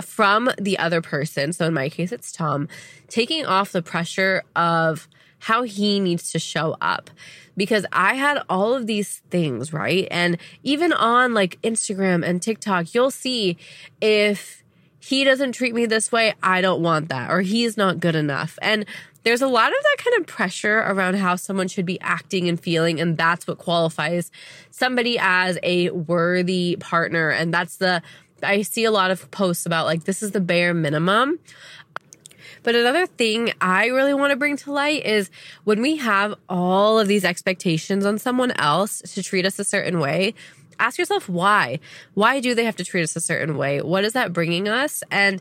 from 0.00 0.48
the 0.60 0.78
other 0.78 1.02
person. 1.02 1.52
So 1.52 1.66
in 1.66 1.74
my 1.74 1.88
case, 1.88 2.12
it's 2.12 2.30
Tom, 2.30 2.68
taking 3.08 3.44
off 3.44 3.72
the 3.72 3.82
pressure 3.82 4.44
of 4.54 5.08
how 5.38 5.62
he 5.62 6.00
needs 6.00 6.30
to 6.32 6.38
show 6.38 6.76
up. 6.80 7.10
Because 7.56 7.84
I 7.92 8.14
had 8.14 8.42
all 8.48 8.74
of 8.74 8.86
these 8.86 9.22
things, 9.30 9.72
right? 9.72 10.06
And 10.10 10.38
even 10.62 10.92
on 10.92 11.34
like 11.34 11.60
Instagram 11.62 12.24
and 12.24 12.40
TikTok, 12.40 12.94
you'll 12.94 13.10
see 13.10 13.56
if 14.00 14.62
he 15.00 15.24
doesn't 15.24 15.52
treat 15.52 15.74
me 15.74 15.86
this 15.86 16.12
way, 16.12 16.34
I 16.42 16.60
don't 16.60 16.82
want 16.82 17.08
that, 17.08 17.30
or 17.30 17.40
he's 17.40 17.76
not 17.76 17.98
good 17.98 18.14
enough. 18.14 18.58
And 18.60 18.84
there's 19.24 19.42
a 19.42 19.48
lot 19.48 19.68
of 19.68 19.78
that 19.82 20.04
kind 20.04 20.20
of 20.20 20.26
pressure 20.26 20.78
around 20.78 21.16
how 21.16 21.36
someone 21.36 21.68
should 21.68 21.86
be 21.86 22.00
acting 22.00 22.48
and 22.48 22.60
feeling. 22.60 23.00
And 23.00 23.16
that's 23.16 23.46
what 23.46 23.58
qualifies 23.58 24.30
somebody 24.70 25.18
as 25.18 25.58
a 25.62 25.90
worthy 25.90 26.76
partner. 26.78 27.30
And 27.30 27.52
that's 27.52 27.76
the, 27.76 28.02
I 28.42 28.62
see 28.62 28.84
a 28.84 28.90
lot 28.90 29.10
of 29.10 29.30
posts 29.30 29.66
about 29.66 29.86
like, 29.86 30.04
this 30.04 30.22
is 30.22 30.30
the 30.30 30.40
bare 30.40 30.74
minimum. 30.74 31.38
But 32.68 32.74
another 32.74 33.06
thing 33.06 33.54
I 33.62 33.86
really 33.86 34.12
want 34.12 34.32
to 34.32 34.36
bring 34.36 34.58
to 34.58 34.72
light 34.72 35.06
is 35.06 35.30
when 35.64 35.80
we 35.80 35.96
have 35.96 36.34
all 36.50 37.00
of 37.00 37.08
these 37.08 37.24
expectations 37.24 38.04
on 38.04 38.18
someone 38.18 38.50
else 38.50 39.00
to 39.14 39.22
treat 39.22 39.46
us 39.46 39.58
a 39.58 39.64
certain 39.64 40.00
way, 40.00 40.34
ask 40.78 40.98
yourself 40.98 41.30
why. 41.30 41.80
Why 42.12 42.40
do 42.40 42.54
they 42.54 42.66
have 42.66 42.76
to 42.76 42.84
treat 42.84 43.04
us 43.04 43.16
a 43.16 43.22
certain 43.22 43.56
way? 43.56 43.80
What 43.80 44.04
is 44.04 44.12
that 44.12 44.34
bringing 44.34 44.68
us? 44.68 45.02
And 45.10 45.40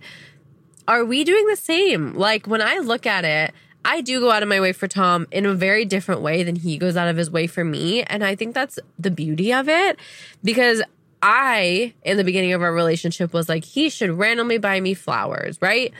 are 0.87 1.03
we 1.03 1.25
doing 1.25 1.45
the 1.47 1.57
same? 1.57 2.13
Like 2.13 2.47
when 2.47 2.61
I 2.61 2.77
look 2.77 3.05
at 3.05 3.25
it, 3.25 3.53
I 3.83 3.99
do 3.99 4.21
go 4.21 4.31
out 4.31 4.41
of 4.41 4.47
my 4.47 4.61
way 4.61 4.71
for 4.71 4.87
Tom 4.87 5.27
in 5.29 5.45
a 5.45 5.53
very 5.53 5.83
different 5.83 6.21
way 6.21 6.43
than 6.43 6.55
he 6.55 6.77
goes 6.77 6.95
out 6.95 7.09
of 7.09 7.17
his 7.17 7.29
way 7.29 7.45
for 7.45 7.65
me. 7.65 8.03
And 8.03 8.23
I 8.23 8.35
think 8.35 8.53
that's 8.53 8.79
the 8.97 9.11
beauty 9.11 9.51
of 9.51 9.67
it 9.67 9.99
because 10.45 10.81
I, 11.21 11.93
in 12.03 12.15
the 12.15 12.23
beginning 12.23 12.53
of 12.53 12.61
our 12.61 12.71
relationship, 12.71 13.33
was 13.33 13.49
like, 13.49 13.65
he 13.65 13.89
should 13.89 14.11
randomly 14.11 14.59
buy 14.59 14.79
me 14.79 14.93
flowers, 14.93 15.57
right? 15.61 15.93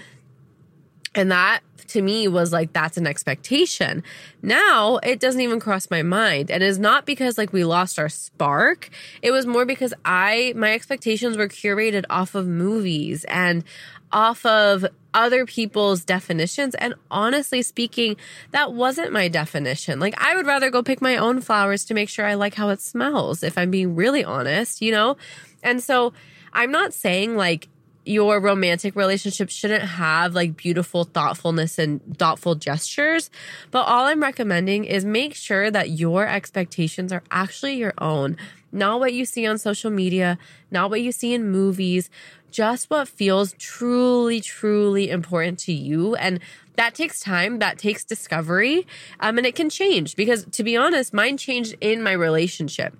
And 1.17 1.31
that 1.31 1.61
to 1.87 2.01
me 2.01 2.27
was 2.27 2.53
like, 2.53 2.73
that's 2.73 2.97
an 2.97 3.07
expectation. 3.07 4.03
Now 4.41 4.97
it 4.97 5.19
doesn't 5.19 5.41
even 5.41 5.59
cross 5.59 5.89
my 5.89 6.03
mind. 6.03 6.51
And 6.51 6.61
it's 6.61 6.77
not 6.77 7.05
because 7.05 7.37
like 7.37 7.53
we 7.53 7.63
lost 7.63 7.97
our 7.97 8.09
spark. 8.09 8.89
It 9.21 9.31
was 9.31 9.45
more 9.45 9.65
because 9.65 9.93
I, 10.05 10.53
my 10.55 10.73
expectations 10.73 11.37
were 11.37 11.47
curated 11.47 12.05
off 12.09 12.35
of 12.35 12.45
movies 12.45 13.25
and 13.25 13.63
off 14.11 14.45
of 14.45 14.85
other 15.13 15.45
people's 15.45 16.03
definitions. 16.03 16.75
And 16.75 16.93
honestly 17.09 17.61
speaking, 17.61 18.17
that 18.51 18.73
wasn't 18.73 19.11
my 19.11 19.27
definition. 19.27 19.99
Like, 19.99 20.21
I 20.21 20.35
would 20.35 20.45
rather 20.45 20.69
go 20.69 20.83
pick 20.83 21.01
my 21.01 21.17
own 21.17 21.41
flowers 21.41 21.85
to 21.85 21.93
make 21.93 22.09
sure 22.09 22.25
I 22.25 22.35
like 22.35 22.53
how 22.53 22.69
it 22.69 22.81
smells, 22.81 23.43
if 23.43 23.57
I'm 23.57 23.71
being 23.71 23.95
really 23.95 24.23
honest, 24.23 24.81
you 24.81 24.91
know? 24.91 25.17
And 25.63 25.81
so 25.81 26.13
I'm 26.53 26.71
not 26.71 26.93
saying 26.93 27.35
like 27.35 27.67
your 28.07 28.39
romantic 28.39 28.95
relationship 28.95 29.49
shouldn't 29.49 29.83
have 29.83 30.33
like 30.33 30.55
beautiful 30.55 31.03
thoughtfulness 31.03 31.77
and 31.77 32.01
thoughtful 32.17 32.55
gestures. 32.55 33.29
But 33.71 33.83
all 33.83 34.05
I'm 34.05 34.21
recommending 34.21 34.85
is 34.85 35.05
make 35.05 35.35
sure 35.35 35.69
that 35.71 35.91
your 35.91 36.27
expectations 36.27 37.11
are 37.11 37.23
actually 37.29 37.75
your 37.75 37.93
own, 37.97 38.37
not 38.71 38.99
what 38.99 39.13
you 39.13 39.25
see 39.25 39.45
on 39.45 39.57
social 39.57 39.91
media, 39.91 40.37
not 40.71 40.89
what 40.89 41.01
you 41.01 41.11
see 41.11 41.33
in 41.33 41.49
movies, 41.49 42.09
just 42.51 42.89
what 42.89 43.07
feels 43.07 43.53
truly, 43.59 44.41
truly 44.41 45.09
important 45.09 45.59
to 45.59 45.73
you. 45.73 46.15
And 46.15 46.39
that 46.75 46.95
takes 46.95 47.19
time, 47.19 47.59
that 47.59 47.77
takes 47.77 48.03
discovery, 48.03 48.87
um, 49.19 49.37
and 49.37 49.47
it 49.47 49.55
can 49.55 49.69
change 49.69 50.15
because 50.15 50.45
to 50.51 50.63
be 50.63 50.77
honest, 50.77 51.13
mine 51.13 51.37
changed 51.37 51.75
in 51.81 52.01
my 52.03 52.11
relationship. 52.11 52.95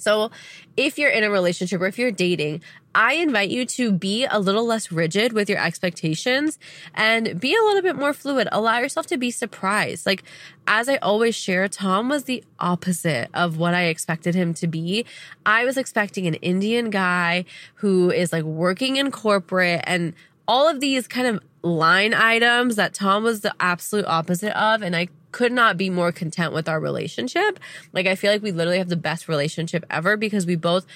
So, 0.00 0.30
if 0.76 0.98
you're 0.98 1.10
in 1.10 1.24
a 1.24 1.30
relationship 1.30 1.80
or 1.80 1.86
if 1.86 1.98
you're 1.98 2.10
dating, 2.10 2.62
I 2.94 3.14
invite 3.14 3.50
you 3.50 3.64
to 3.66 3.92
be 3.92 4.24
a 4.24 4.40
little 4.40 4.66
less 4.66 4.90
rigid 4.90 5.32
with 5.32 5.48
your 5.48 5.58
expectations 5.64 6.58
and 6.94 7.38
be 7.40 7.54
a 7.54 7.62
little 7.64 7.82
bit 7.82 7.94
more 7.94 8.12
fluid. 8.12 8.48
Allow 8.50 8.78
yourself 8.78 9.06
to 9.08 9.16
be 9.16 9.30
surprised. 9.30 10.06
Like, 10.06 10.24
as 10.66 10.88
I 10.88 10.96
always 10.96 11.36
share, 11.36 11.68
Tom 11.68 12.08
was 12.08 12.24
the 12.24 12.42
opposite 12.58 13.30
of 13.32 13.58
what 13.58 13.74
I 13.74 13.84
expected 13.84 14.34
him 14.34 14.54
to 14.54 14.66
be. 14.66 15.06
I 15.46 15.64
was 15.64 15.76
expecting 15.76 16.26
an 16.26 16.34
Indian 16.34 16.90
guy 16.90 17.44
who 17.74 18.10
is 18.10 18.32
like 18.32 18.44
working 18.44 18.96
in 18.96 19.10
corporate 19.10 19.82
and 19.84 20.14
all 20.48 20.68
of 20.68 20.80
these 20.80 21.06
kind 21.06 21.28
of 21.28 21.40
line 21.62 22.12
items 22.12 22.76
that 22.76 22.92
Tom 22.92 23.22
was 23.22 23.42
the 23.42 23.54
absolute 23.60 24.06
opposite 24.06 24.58
of. 24.60 24.82
And 24.82 24.96
I 24.96 25.08
could 25.32 25.52
not 25.52 25.76
be 25.76 25.90
more 25.90 26.12
content 26.12 26.52
with 26.52 26.68
our 26.68 26.80
relationship. 26.80 27.60
Like, 27.92 28.06
I 28.06 28.14
feel 28.14 28.32
like 28.32 28.42
we 28.42 28.52
literally 28.52 28.78
have 28.78 28.88
the 28.88 28.96
best 28.96 29.28
relationship 29.28 29.84
ever 29.90 30.16
because 30.16 30.46
we 30.46 30.56
both 30.56 30.86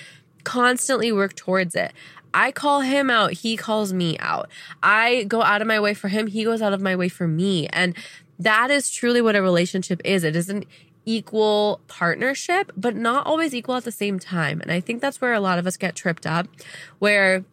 constantly 0.42 1.12
work 1.12 1.34
towards 1.34 1.74
it. 1.74 1.92
I 2.32 2.50
call 2.50 2.80
him 2.80 3.10
out, 3.10 3.32
he 3.32 3.56
calls 3.56 3.92
me 3.92 4.18
out. 4.18 4.50
I 4.82 5.22
go 5.24 5.42
out 5.42 5.62
of 5.62 5.68
my 5.68 5.78
way 5.78 5.94
for 5.94 6.08
him, 6.08 6.26
he 6.26 6.44
goes 6.44 6.60
out 6.60 6.72
of 6.72 6.80
my 6.80 6.96
way 6.96 7.08
for 7.08 7.28
me. 7.28 7.68
And 7.68 7.96
that 8.38 8.70
is 8.70 8.90
truly 8.90 9.20
what 9.20 9.36
a 9.36 9.42
relationship 9.42 10.00
is. 10.04 10.24
It 10.24 10.34
isn't 10.34 10.66
equal 11.06 11.80
partnership, 11.86 12.72
but 12.76 12.96
not 12.96 13.26
always 13.26 13.54
equal 13.54 13.76
at 13.76 13.84
the 13.84 13.92
same 13.92 14.18
time. 14.18 14.60
And 14.60 14.72
I 14.72 14.80
think 14.80 15.00
that's 15.00 15.20
where 15.20 15.32
a 15.32 15.40
lot 15.40 15.58
of 15.58 15.66
us 15.66 15.76
get 15.76 15.94
tripped 15.94 16.26
up, 16.26 16.48
where 16.98 17.44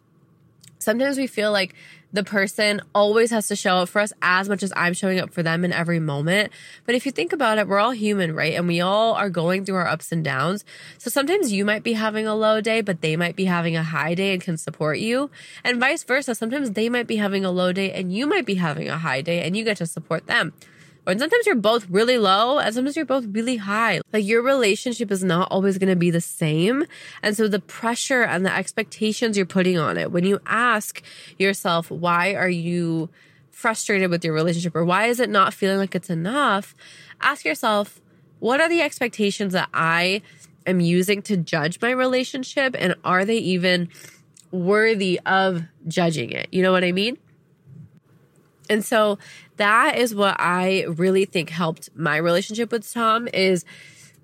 sometimes 0.79 1.17
we 1.17 1.27
feel 1.27 1.51
like 1.51 1.75
the 2.13 2.23
person 2.23 2.81
always 2.93 3.31
has 3.31 3.47
to 3.47 3.55
show 3.55 3.77
up 3.77 3.89
for 3.89 4.01
us 4.01 4.11
as 4.21 4.49
much 4.49 4.63
as 4.63 4.73
I'm 4.75 4.93
showing 4.93 5.19
up 5.19 5.31
for 5.31 5.43
them 5.43 5.63
in 5.63 5.71
every 5.71 5.99
moment. 5.99 6.51
But 6.85 6.95
if 6.95 7.05
you 7.05 7.11
think 7.11 7.33
about 7.33 7.57
it, 7.57 7.67
we're 7.67 7.79
all 7.79 7.91
human, 7.91 8.35
right? 8.35 8.53
And 8.53 8.67
we 8.67 8.81
all 8.81 9.13
are 9.13 9.29
going 9.29 9.65
through 9.65 9.75
our 9.75 9.87
ups 9.87 10.11
and 10.11 10.23
downs. 10.23 10.65
So 10.97 11.09
sometimes 11.09 11.51
you 11.51 11.65
might 11.65 11.83
be 11.83 11.93
having 11.93 12.27
a 12.27 12.35
low 12.35 12.61
day, 12.61 12.81
but 12.81 13.01
they 13.01 13.15
might 13.15 13.35
be 13.35 13.45
having 13.45 13.75
a 13.75 13.83
high 13.83 14.13
day 14.13 14.33
and 14.33 14.41
can 14.41 14.57
support 14.57 14.99
you. 14.99 15.29
And 15.63 15.79
vice 15.79 16.03
versa. 16.03 16.35
Sometimes 16.35 16.71
they 16.71 16.89
might 16.89 17.07
be 17.07 17.17
having 17.17 17.45
a 17.45 17.51
low 17.51 17.71
day 17.71 17.91
and 17.91 18.13
you 18.13 18.27
might 18.27 18.45
be 18.45 18.55
having 18.55 18.89
a 18.89 18.97
high 18.97 19.21
day 19.21 19.43
and 19.43 19.55
you 19.55 19.63
get 19.63 19.77
to 19.77 19.85
support 19.85 20.27
them. 20.27 20.53
And 21.11 21.19
sometimes 21.19 21.45
you're 21.45 21.55
both 21.55 21.87
really 21.89 22.17
low 22.17 22.57
and 22.57 22.73
sometimes 22.73 22.95
you're 22.95 23.05
both 23.05 23.25
really 23.25 23.57
high. 23.57 24.01
Like 24.11 24.25
your 24.25 24.41
relationship 24.41 25.11
is 25.11 25.23
not 25.23 25.49
always 25.51 25.77
going 25.77 25.89
to 25.89 25.95
be 25.95 26.09
the 26.09 26.21
same. 26.21 26.85
And 27.21 27.37
so 27.37 27.47
the 27.47 27.59
pressure 27.59 28.23
and 28.23 28.45
the 28.45 28.55
expectations 28.55 29.37
you're 29.37 29.45
putting 29.45 29.77
on 29.77 29.97
it, 29.97 30.11
when 30.11 30.25
you 30.25 30.39
ask 30.45 31.03
yourself, 31.37 31.91
why 31.91 32.33
are 32.33 32.49
you 32.49 33.09
frustrated 33.51 34.09
with 34.09 34.25
your 34.25 34.33
relationship 34.33 34.75
or 34.75 34.83
why 34.83 35.05
is 35.05 35.19
it 35.19 35.29
not 35.29 35.53
feeling 35.53 35.77
like 35.77 35.93
it's 35.93 36.09
enough? 36.09 36.73
Ask 37.21 37.45
yourself, 37.45 38.01
what 38.39 38.59
are 38.59 38.69
the 38.69 38.81
expectations 38.81 39.53
that 39.53 39.69
I 39.73 40.23
am 40.65 40.79
using 40.79 41.21
to 41.23 41.37
judge 41.37 41.79
my 41.81 41.91
relationship? 41.91 42.75
And 42.77 42.95
are 43.03 43.23
they 43.23 43.37
even 43.37 43.89
worthy 44.49 45.19
of 45.25 45.63
judging 45.87 46.31
it? 46.31 46.47
You 46.51 46.63
know 46.63 46.71
what 46.71 46.83
I 46.83 46.91
mean? 46.91 47.17
And 48.71 48.85
so 48.85 49.19
that 49.57 49.97
is 49.97 50.15
what 50.15 50.37
I 50.39 50.83
really 50.83 51.25
think 51.25 51.49
helped 51.49 51.89
my 51.93 52.15
relationship 52.15 52.71
with 52.71 52.89
Tom 52.89 53.27
is 53.33 53.65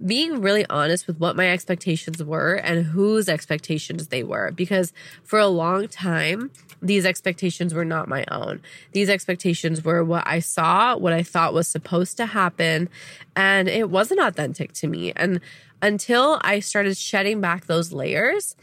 being 0.03 0.41
really 0.41 0.65
honest 0.69 1.05
with 1.05 1.19
what 1.19 1.35
my 1.35 1.49
expectations 1.49 2.23
were 2.23 2.53
and 2.53 2.85
whose 2.85 3.27
expectations 3.27 4.07
they 4.07 4.23
were 4.23 4.51
because 4.51 4.93
for 5.23 5.37
a 5.37 5.47
long 5.47 5.89
time 5.89 6.49
these 6.81 7.05
expectations 7.05 7.73
were 7.73 7.83
not 7.83 8.07
my 8.07 8.23
own. 8.29 8.61
These 8.93 9.09
expectations 9.09 9.83
were 9.83 10.03
what 10.03 10.23
I 10.25 10.39
saw, 10.39 10.95
what 10.95 11.11
I 11.11 11.23
thought 11.23 11.53
was 11.53 11.67
supposed 11.67 12.15
to 12.17 12.27
happen, 12.27 12.87
and 13.35 13.67
it 13.67 13.89
wasn't 13.89 14.21
authentic 14.21 14.73
to 14.73 14.87
me. 14.87 15.11
And 15.15 15.41
until 15.81 16.39
I 16.41 16.59
started 16.59 16.95
shedding 16.95 17.41
back 17.41 17.65
those 17.65 17.91
layers, 17.91 18.55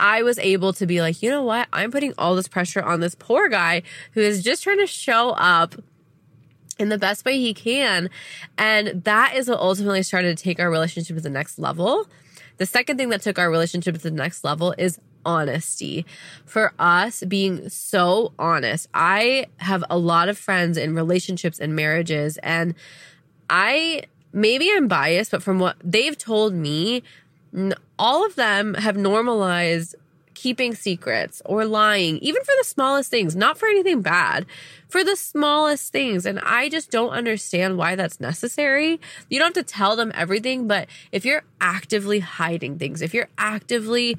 I 0.00 0.22
was 0.22 0.38
able 0.38 0.72
to 0.74 0.86
be 0.86 1.00
like, 1.00 1.22
you 1.22 1.30
know 1.30 1.42
what? 1.42 1.68
I'm 1.72 1.90
putting 1.90 2.14
all 2.18 2.34
this 2.34 2.48
pressure 2.48 2.82
on 2.82 3.00
this 3.00 3.14
poor 3.14 3.48
guy 3.48 3.82
who 4.12 4.20
is 4.20 4.42
just 4.42 4.62
trying 4.64 4.78
to 4.78 4.86
show 4.86 5.30
up 5.30 5.74
in 6.78 6.88
the 6.88 6.98
best 6.98 7.24
way 7.24 7.38
he 7.38 7.52
can. 7.52 8.08
And 8.56 9.04
that 9.04 9.34
is 9.36 9.48
what 9.48 9.60
ultimately 9.60 10.02
started 10.02 10.36
to 10.36 10.42
take 10.42 10.58
our 10.58 10.70
relationship 10.70 11.16
to 11.16 11.22
the 11.22 11.30
next 11.30 11.58
level. 11.58 12.06
The 12.56 12.66
second 12.66 12.96
thing 12.96 13.10
that 13.10 13.22
took 13.22 13.38
our 13.38 13.50
relationship 13.50 13.96
to 13.96 14.00
the 14.00 14.10
next 14.10 14.42
level 14.42 14.74
is 14.78 14.98
honesty. 15.24 16.06
For 16.46 16.72
us 16.78 17.22
being 17.28 17.68
so 17.68 18.32
honest. 18.38 18.88
I 18.94 19.46
have 19.58 19.84
a 19.90 19.98
lot 19.98 20.28
of 20.28 20.38
friends 20.38 20.78
in 20.78 20.94
relationships 20.94 21.58
and 21.58 21.76
marriages 21.76 22.38
and 22.38 22.74
I 23.50 24.04
maybe 24.32 24.70
I'm 24.72 24.88
biased, 24.88 25.32
but 25.32 25.42
from 25.42 25.58
what 25.58 25.76
they've 25.82 26.16
told 26.16 26.54
me, 26.54 27.02
all 27.98 28.24
of 28.24 28.34
them 28.36 28.74
have 28.74 28.96
normalized 28.96 29.94
keeping 30.34 30.74
secrets 30.74 31.42
or 31.44 31.66
lying, 31.66 32.16
even 32.18 32.42
for 32.42 32.54
the 32.58 32.64
smallest 32.64 33.10
things, 33.10 33.36
not 33.36 33.58
for 33.58 33.68
anything 33.68 34.00
bad, 34.00 34.46
for 34.88 35.04
the 35.04 35.14
smallest 35.14 35.92
things. 35.92 36.24
And 36.24 36.40
I 36.40 36.70
just 36.70 36.90
don't 36.90 37.10
understand 37.10 37.76
why 37.76 37.94
that's 37.94 38.20
necessary. 38.20 38.98
You 39.28 39.38
don't 39.38 39.54
have 39.54 39.66
to 39.66 39.70
tell 39.70 39.96
them 39.96 40.12
everything, 40.14 40.66
but 40.66 40.88
if 41.12 41.26
you're 41.26 41.42
actively 41.60 42.20
hiding 42.20 42.78
things, 42.78 43.02
if 43.02 43.12
you're 43.12 43.28
actively 43.36 44.16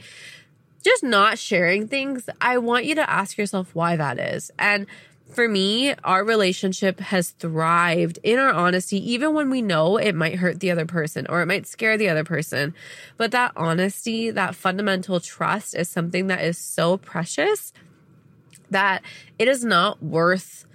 just 0.83 1.03
not 1.03 1.39
sharing 1.39 1.87
things, 1.87 2.29
I 2.39 2.59
want 2.59 2.85
you 2.85 2.93
to 2.95 3.09
ask 3.09 3.37
yourself 3.37 3.73
why 3.73 3.95
that 3.95 4.19
is. 4.19 4.51
And 4.59 4.85
for 5.31 5.47
me, 5.47 5.93
our 6.03 6.23
relationship 6.23 6.99
has 6.99 7.31
thrived 7.31 8.19
in 8.23 8.39
our 8.39 8.51
honesty, 8.51 8.97
even 9.11 9.33
when 9.33 9.49
we 9.49 9.61
know 9.61 9.97
it 9.97 10.15
might 10.15 10.35
hurt 10.35 10.59
the 10.59 10.71
other 10.71 10.85
person 10.85 11.25
or 11.29 11.41
it 11.41 11.45
might 11.45 11.67
scare 11.67 11.97
the 11.97 12.09
other 12.09 12.23
person. 12.23 12.73
But 13.17 13.31
that 13.31 13.53
honesty, 13.55 14.29
that 14.31 14.55
fundamental 14.55 15.19
trust 15.19 15.75
is 15.75 15.89
something 15.89 16.27
that 16.27 16.43
is 16.43 16.57
so 16.57 16.97
precious 16.97 17.73
that 18.69 19.03
it 19.37 19.47
is 19.47 19.63
not 19.63 20.01
worth 20.01 20.65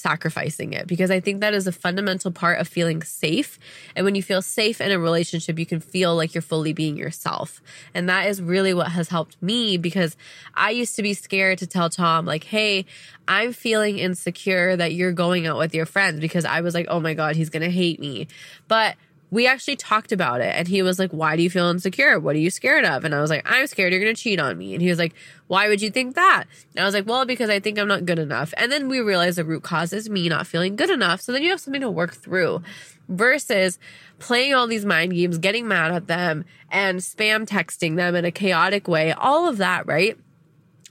sacrificing 0.00 0.72
it 0.72 0.86
because 0.86 1.10
I 1.10 1.20
think 1.20 1.40
that 1.40 1.54
is 1.54 1.66
a 1.66 1.72
fundamental 1.72 2.30
part 2.30 2.58
of 2.58 2.66
feeling 2.66 3.02
safe. 3.02 3.58
And 3.94 4.04
when 4.04 4.14
you 4.14 4.22
feel 4.22 4.42
safe 4.42 4.80
in 4.80 4.90
a 4.90 4.98
relationship, 4.98 5.58
you 5.58 5.66
can 5.66 5.80
feel 5.80 6.16
like 6.16 6.34
you're 6.34 6.42
fully 6.42 6.72
being 6.72 6.96
yourself. 6.96 7.60
And 7.94 8.08
that 8.08 8.26
is 8.26 8.40
really 8.40 8.74
what 8.74 8.92
has 8.92 9.08
helped 9.08 9.40
me 9.42 9.76
because 9.76 10.16
I 10.54 10.70
used 10.70 10.96
to 10.96 11.02
be 11.02 11.14
scared 11.14 11.58
to 11.58 11.66
tell 11.66 11.90
Tom, 11.90 12.24
like, 12.24 12.44
hey, 12.44 12.86
I'm 13.28 13.52
feeling 13.52 13.98
insecure 13.98 14.76
that 14.76 14.92
you're 14.92 15.12
going 15.12 15.46
out 15.46 15.58
with 15.58 15.74
your 15.74 15.86
friends 15.86 16.20
because 16.20 16.44
I 16.44 16.62
was 16.62 16.74
like, 16.74 16.86
oh 16.88 17.00
my 17.00 17.14
God, 17.14 17.36
he's 17.36 17.50
going 17.50 17.62
to 17.62 17.70
hate 17.70 18.00
me. 18.00 18.26
But 18.66 18.96
we 19.30 19.46
actually 19.46 19.76
talked 19.76 20.10
about 20.10 20.40
it 20.40 20.54
and 20.56 20.66
he 20.66 20.82
was 20.82 20.98
like, 20.98 21.12
Why 21.12 21.36
do 21.36 21.42
you 21.42 21.50
feel 21.50 21.66
insecure? 21.66 22.18
What 22.18 22.34
are 22.34 22.40
you 22.40 22.50
scared 22.50 22.84
of? 22.84 23.04
And 23.04 23.14
I 23.14 23.20
was 23.20 23.30
like, 23.30 23.42
I'm 23.44 23.66
scared 23.66 23.92
you're 23.92 24.02
going 24.02 24.14
to 24.14 24.20
cheat 24.20 24.40
on 24.40 24.58
me. 24.58 24.74
And 24.74 24.82
he 24.82 24.88
was 24.88 24.98
like, 24.98 25.14
Why 25.46 25.68
would 25.68 25.80
you 25.80 25.90
think 25.90 26.16
that? 26.16 26.44
And 26.74 26.82
I 26.82 26.84
was 26.84 26.94
like, 26.94 27.06
Well, 27.06 27.24
because 27.24 27.48
I 27.50 27.60
think 27.60 27.78
I'm 27.78 27.88
not 27.88 28.06
good 28.06 28.18
enough. 28.18 28.52
And 28.56 28.72
then 28.72 28.88
we 28.88 29.00
realized 29.00 29.38
the 29.38 29.44
root 29.44 29.62
cause 29.62 29.92
is 29.92 30.10
me 30.10 30.28
not 30.28 30.46
feeling 30.46 30.76
good 30.76 30.90
enough. 30.90 31.20
So 31.20 31.32
then 31.32 31.42
you 31.42 31.50
have 31.50 31.60
something 31.60 31.82
to 31.82 31.90
work 31.90 32.14
through 32.14 32.62
versus 33.08 33.78
playing 34.18 34.54
all 34.54 34.66
these 34.66 34.84
mind 34.84 35.12
games, 35.12 35.38
getting 35.38 35.66
mad 35.68 35.92
at 35.92 36.06
them 36.06 36.44
and 36.70 36.98
spam 36.98 37.46
texting 37.46 37.96
them 37.96 38.14
in 38.14 38.24
a 38.24 38.30
chaotic 38.30 38.88
way. 38.88 39.12
All 39.12 39.48
of 39.48 39.58
that, 39.58 39.86
right? 39.86 40.18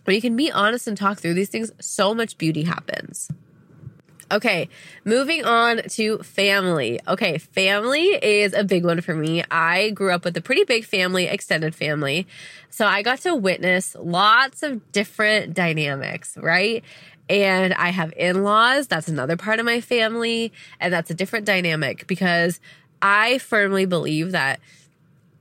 When 0.06 0.16
you 0.16 0.22
can 0.22 0.36
be 0.36 0.52
honest 0.52 0.88
and 0.88 0.98
talk 0.98 1.20
through 1.20 1.36
these 1.36 1.50
things, 1.50 1.72
so 1.80 2.16
much 2.16 2.38
beauty 2.38 2.64
happens. 2.64 3.30
Okay, 4.32 4.70
moving 5.06 5.44
on 5.44 5.82
to 5.90 6.20
family. 6.20 7.00
Okay, 7.08 7.40
family 7.40 8.04
is 8.04 8.54
a 8.54 8.64
big 8.64 8.86
one 8.86 9.02
for 9.02 9.16
me. 9.16 9.44
I 9.50 9.90
grew 9.90 10.12
up 10.12 10.24
with 10.24 10.38
a 10.38 10.42
pretty 10.42 10.66
big 10.66 10.86
family, 10.86 11.26
extended 11.26 11.74
family. 11.74 12.28
So 12.70 12.86
I 12.86 13.02
got 13.02 13.20
to 13.22 13.34
witness 13.34 13.96
lots 14.00 14.62
of 14.62 14.92
different 14.92 15.56
dynamics, 15.56 16.38
right? 16.38 16.84
And 17.28 17.74
I 17.74 17.90
have 17.90 18.14
in 18.16 18.44
laws. 18.44 18.88
That's 18.88 19.08
another 19.08 19.36
part 19.36 19.60
of 19.60 19.66
my 19.66 19.82
family. 19.82 20.54
And 20.80 20.94
that's 20.94 21.10
a 21.10 21.16
different 21.16 21.46
dynamic 21.46 22.06
because 22.06 22.60
I 23.02 23.40
firmly 23.40 23.86
believe 23.86 24.32
that 24.34 24.60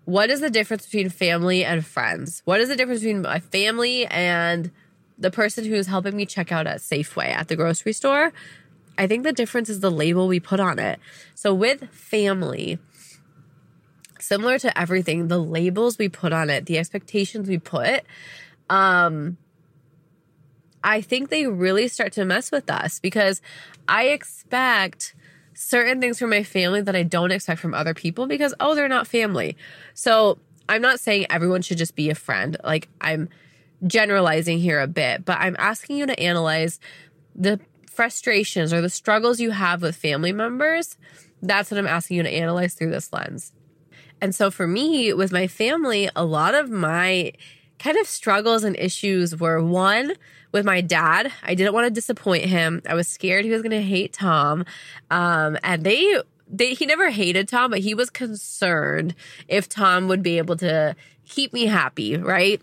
what 0.07 0.30
is 0.30 0.40
the 0.40 0.49
difference 0.49 0.87
between 0.87 1.11
family 1.11 1.62
and 1.62 1.85
friends? 1.85 2.40
What 2.47 2.61
is 2.61 2.71
the 2.71 2.76
difference 2.76 3.00
between 3.00 3.21
my 3.21 3.40
family 3.40 4.07
and 4.07 4.71
the 5.18 5.30
person 5.30 5.66
who's 5.66 5.87
helping 5.87 6.16
me 6.16 6.25
check 6.25 6.50
out 6.50 6.66
at 6.66 6.78
Safeway 6.78 7.26
at 7.26 7.49
the 7.49 7.57
grocery 7.57 7.92
store? 7.92 8.33
I 8.99 9.07
think 9.07 9.23
the 9.23 9.33
difference 9.33 9.69
is 9.69 9.81
the 9.81 9.90
label 9.90 10.28
we 10.28 10.40
put 10.40 10.61
on 10.61 10.78
it. 10.78 10.99
So 11.35 11.55
with 11.55 11.88
family, 11.90 12.78
similar 14.21 14.59
to 14.59 14.78
everything, 14.78 15.28
the 15.28 15.38
labels 15.38 15.97
we 15.97 16.09
put 16.09 16.33
on 16.33 16.50
it, 16.50 16.67
the 16.67 16.78
expectations 16.78 17.49
we 17.49 17.59
put, 17.59 18.02
um, 18.69 19.38
I 20.83 21.00
think 21.00 21.31
they 21.31 21.47
really 21.47 21.88
start 21.88 22.12
to 22.14 22.25
mess 22.25 22.50
with 22.50 22.71
us 22.71 22.99
because 22.99 23.40
I 23.88 24.09
expect 24.09 25.14
certain 25.55 26.00
things 26.00 26.19
from 26.19 26.31
my 26.31 26.43
family 26.43 26.81
that 26.83 26.95
I 26.95 27.02
don't 27.02 27.33
expect 27.33 27.61
from 27.61 27.75
other 27.75 27.95
people 27.95 28.26
because, 28.26 28.55
oh, 28.61 28.75
they're 28.75 28.88
not 28.88 29.07
family. 29.07 29.57
So 29.95 30.38
I'm 30.69 30.83
not 30.83 31.00
saying 31.00 31.26
everyone 31.31 31.62
should 31.62 31.78
just 31.78 31.95
be 31.97 32.11
a 32.11 32.14
friend. 32.14 32.57
Like 32.62 32.88
I'm 33.00 33.28
generalizing 33.87 34.59
here 34.59 34.81
a 34.81 34.87
bit, 34.87 35.25
but 35.25 35.38
I'm 35.38 35.57
asking 35.59 35.97
you 35.97 36.07
to 36.07 36.21
analyze 36.21 36.81
the 37.35 37.61
frustrations 37.99 38.73
or 38.73 38.81
the 38.81 38.88
struggles 38.88 39.40
you 39.40 39.50
have 39.50 39.83
with 39.83 39.97
family 39.97 40.31
members, 40.31 40.97
that's 41.43 41.69
what 41.69 41.78
I'm 41.78 41.87
asking 41.88 42.19
you 42.19 42.23
to 42.23 42.31
analyze 42.31 42.75
through 42.75 42.93
this 42.93 43.12
lens. 43.12 43.52
And 44.21 44.33
so 44.33 44.52
for 44.52 44.69
me, 44.69 45.12
with 45.12 45.33
my 45.33 45.49
family, 45.49 46.09
a 46.14 46.25
lot 46.25 46.55
of 46.55 46.71
my 46.71 47.33
kind 47.81 47.97
of 47.97 48.07
struggles 48.07 48.62
and 48.62 48.76
issues 48.76 49.35
were 49.37 49.61
one, 49.61 50.14
with 50.52 50.64
my 50.64 50.81
dad. 50.81 51.33
I 51.43 51.57
didn't 51.57 51.75
want 51.75 51.87
to 51.87 51.90
disappoint 51.90 52.45
him. 52.45 52.83
I 52.88 52.95
was 52.95 53.09
scared 53.09 53.45
he 53.45 53.50
was 53.50 53.62
going 53.62 53.73
to 53.73 53.83
hate 53.83 54.12
Tom. 54.12 54.64
Um, 55.11 55.59
and 55.64 55.83
they, 55.83 56.23
they, 56.49 56.75
he 56.75 56.87
never 56.87 57.11
hated 57.11 57.49
Tom, 57.49 57.73
but 57.73 57.81
he 57.81 57.95
was 57.95 58.11
concerned 58.11 59.17
if 59.49 59.69
Tom 59.69 60.07
would 60.07 60.23
be 60.23 60.38
able 60.38 60.57
to 60.59 60.95
keep 61.26 61.52
me 61.52 61.67
happy, 61.67 62.17
right? 62.17 62.62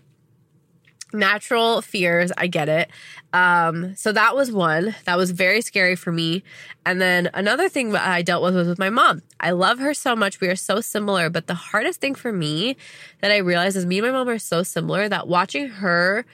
Natural 1.16 1.82
fears. 1.82 2.30
I 2.36 2.46
get 2.46 2.68
it. 2.68 2.90
Um, 3.32 3.94
so 3.96 4.12
that 4.12 4.34
was 4.36 4.50
one 4.52 4.94
that 5.04 5.16
was 5.16 5.30
very 5.30 5.60
scary 5.60 5.96
for 5.96 6.12
me. 6.12 6.42
And 6.84 7.00
then 7.00 7.30
another 7.34 7.68
thing 7.68 7.90
that 7.92 8.06
I 8.06 8.22
dealt 8.22 8.42
with 8.42 8.54
was 8.54 8.68
with 8.68 8.78
my 8.78 8.90
mom. 8.90 9.22
I 9.40 9.50
love 9.50 9.78
her 9.78 9.94
so 9.94 10.14
much. 10.14 10.40
We 10.40 10.48
are 10.48 10.56
so 10.56 10.80
similar. 10.80 11.28
But 11.28 11.46
the 11.46 11.54
hardest 11.54 12.00
thing 12.00 12.14
for 12.14 12.32
me 12.32 12.76
that 13.20 13.30
I 13.30 13.38
realized 13.38 13.76
is 13.76 13.86
me 13.86 13.98
and 13.98 14.06
my 14.06 14.12
mom 14.12 14.28
are 14.28 14.38
so 14.38 14.62
similar 14.62 15.08
that 15.08 15.28
watching 15.28 15.68
her 15.68 16.24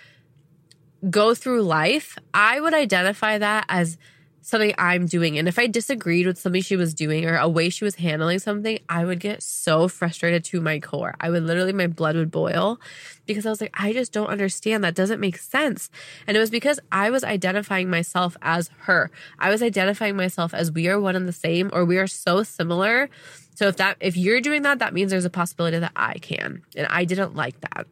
go 1.10 1.34
through 1.34 1.62
life, 1.62 2.16
I 2.32 2.60
would 2.60 2.74
identify 2.74 3.38
that 3.38 3.64
as 3.68 3.98
something 4.42 4.74
I'm 4.76 5.06
doing. 5.06 5.38
And 5.38 5.48
if 5.48 5.58
I 5.58 5.66
disagreed 5.68 6.26
with 6.26 6.38
something 6.38 6.62
she 6.62 6.76
was 6.76 6.92
doing 6.92 7.24
or 7.24 7.36
a 7.36 7.48
way 7.48 7.70
she 7.70 7.84
was 7.84 7.94
handling 7.94 8.40
something, 8.40 8.78
I 8.88 9.04
would 9.04 9.20
get 9.20 9.42
so 9.42 9.88
frustrated 9.88 10.44
to 10.46 10.60
my 10.60 10.80
core. 10.80 11.14
I 11.20 11.30
would 11.30 11.44
literally, 11.44 11.72
my 11.72 11.86
blood 11.86 12.16
would 12.16 12.30
boil 12.30 12.80
because 13.24 13.46
I 13.46 13.50
was 13.50 13.60
like, 13.60 13.72
I 13.74 13.92
just 13.92 14.12
don't 14.12 14.26
understand. 14.26 14.82
That 14.84 14.94
doesn't 14.94 15.20
make 15.20 15.38
sense. 15.38 15.90
And 16.26 16.36
it 16.36 16.40
was 16.40 16.50
because 16.50 16.80
I 16.90 17.10
was 17.10 17.24
identifying 17.24 17.88
myself 17.88 18.36
as 18.42 18.70
her. 18.80 19.10
I 19.38 19.50
was 19.50 19.62
identifying 19.62 20.16
myself 20.16 20.52
as 20.52 20.72
we 20.72 20.88
are 20.88 21.00
one 21.00 21.16
and 21.16 21.28
the 21.28 21.32
same 21.32 21.70
or 21.72 21.84
we 21.84 21.98
are 21.98 22.08
so 22.08 22.42
similar. 22.42 23.08
So 23.54 23.68
if 23.68 23.76
that, 23.76 23.96
if 24.00 24.16
you're 24.16 24.40
doing 24.40 24.62
that, 24.62 24.80
that 24.80 24.92
means 24.92 25.12
there's 25.12 25.24
a 25.24 25.30
possibility 25.30 25.78
that 25.78 25.92
I 25.94 26.14
can. 26.14 26.62
And 26.76 26.86
I 26.88 27.04
didn't 27.04 27.36
like 27.36 27.60
that. 27.60 27.86